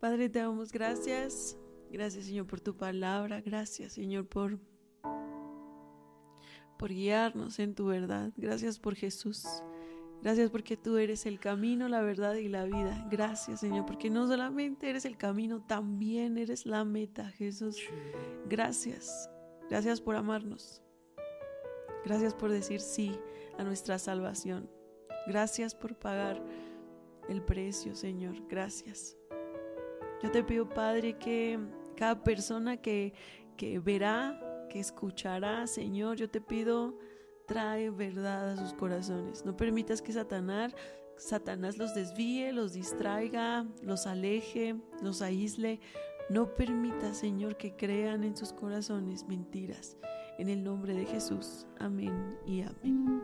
[0.00, 1.56] Padre, te damos gracias.
[1.92, 3.40] Gracias, Señor, por tu palabra.
[3.40, 4.58] Gracias, Señor, por,
[6.78, 8.32] por guiarnos en tu verdad.
[8.36, 9.44] Gracias por Jesús.
[10.22, 13.06] Gracias porque tú eres el camino, la verdad y la vida.
[13.10, 17.78] Gracias, Señor, porque no solamente eres el camino, también eres la meta, Jesús.
[18.48, 19.30] Gracias.
[19.68, 20.82] Gracias por amarnos.
[22.04, 23.16] Gracias por decir sí
[23.58, 24.68] a nuestra salvación.
[25.26, 26.42] Gracias por pagar
[27.28, 28.34] el precio, Señor.
[28.48, 29.16] Gracias.
[30.22, 31.60] Yo te pido, Padre, que
[31.96, 33.12] cada persona que,
[33.56, 36.98] que verá, que escuchará, Señor, yo te pido,
[37.46, 39.44] trae verdad a sus corazones.
[39.44, 40.74] No permitas que Satanás,
[41.16, 45.80] Satanás los desvíe, los distraiga, los aleje, los aísle.
[46.30, 49.96] No permita, Señor, que crean en sus corazones mentiras.
[50.38, 51.66] En el nombre de Jesús.
[51.78, 53.22] Amén y amén.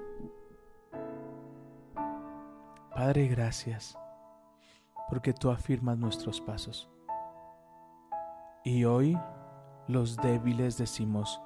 [2.95, 3.99] Padre, gracias,
[5.09, 6.89] porque tú afirmas nuestros pasos.
[8.65, 9.19] Y hoy
[9.89, 11.41] los débiles decimos,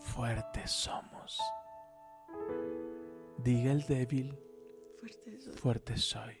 [0.00, 1.38] fuertes somos.
[3.38, 4.38] Diga el débil,
[5.00, 5.52] Fuerte soy.
[5.54, 6.34] fuerte soy.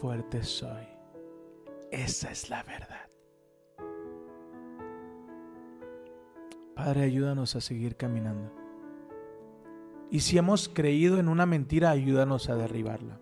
[0.00, 0.86] Fuerte soy.
[1.90, 3.08] Esa es la verdad.
[6.74, 8.50] Padre, ayúdanos a seguir caminando.
[10.10, 13.20] Y si hemos creído en una mentira, ayúdanos a derribarla.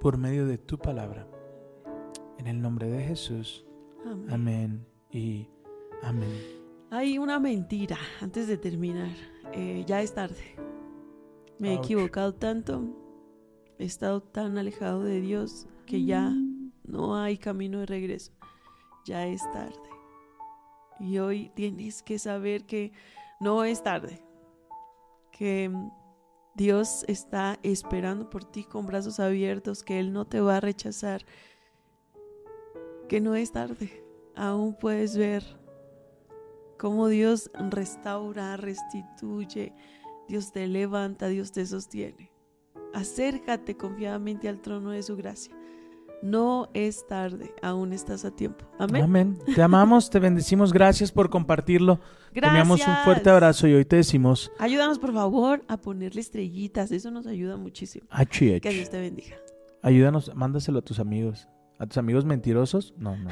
[0.00, 1.26] Por medio de tu palabra.
[2.38, 3.66] En el nombre de Jesús.
[4.04, 4.26] Amén.
[4.30, 5.48] Amén y
[6.02, 6.58] amén.
[6.90, 9.14] Hay una mentira antes de terminar.
[9.52, 10.56] Eh, ya es tarde.
[11.58, 12.82] Me he equivocado tanto.
[13.78, 16.32] He estado tan alejado de Dios que ya
[16.84, 18.32] no hay camino de regreso.
[19.04, 19.76] Ya es tarde.
[21.00, 22.92] Y hoy tienes que saber que
[23.40, 24.22] no es tarde.
[25.30, 25.90] Que mm,
[26.54, 31.24] Dios está esperando por ti con brazos abiertos, que Él no te va a rechazar.
[33.08, 34.07] Que no es tarde.
[34.38, 35.42] Aún puedes ver
[36.78, 39.74] cómo Dios restaura, restituye,
[40.28, 42.30] Dios te levanta, Dios te sostiene.
[42.94, 45.52] Acércate confiadamente al trono de su gracia.
[46.22, 48.64] No es tarde, aún estás a tiempo.
[48.78, 49.02] Amén.
[49.02, 49.38] Amén.
[49.56, 50.72] Te amamos, te bendecimos.
[50.72, 51.98] Gracias por compartirlo.
[52.32, 56.92] Te enviamos un fuerte abrazo y hoy te decimos Ayúdanos, por favor, a ponerle estrellitas.
[56.92, 58.06] Eso nos ayuda muchísimo.
[58.30, 59.36] Que Dios te bendiga.
[59.82, 61.48] Ayúdanos, mándaselo a tus amigos.
[61.78, 62.94] ¿A tus amigos mentirosos?
[62.96, 63.30] No, no.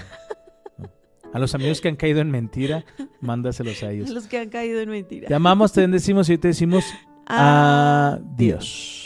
[1.33, 2.85] A los amigos que han caído en mentira,
[3.21, 4.11] mándaselos a ellos.
[4.11, 5.29] Los que han caído en mentira.
[5.29, 6.85] Te amamos, te bendecimos y hoy te decimos
[7.27, 9.06] adiós.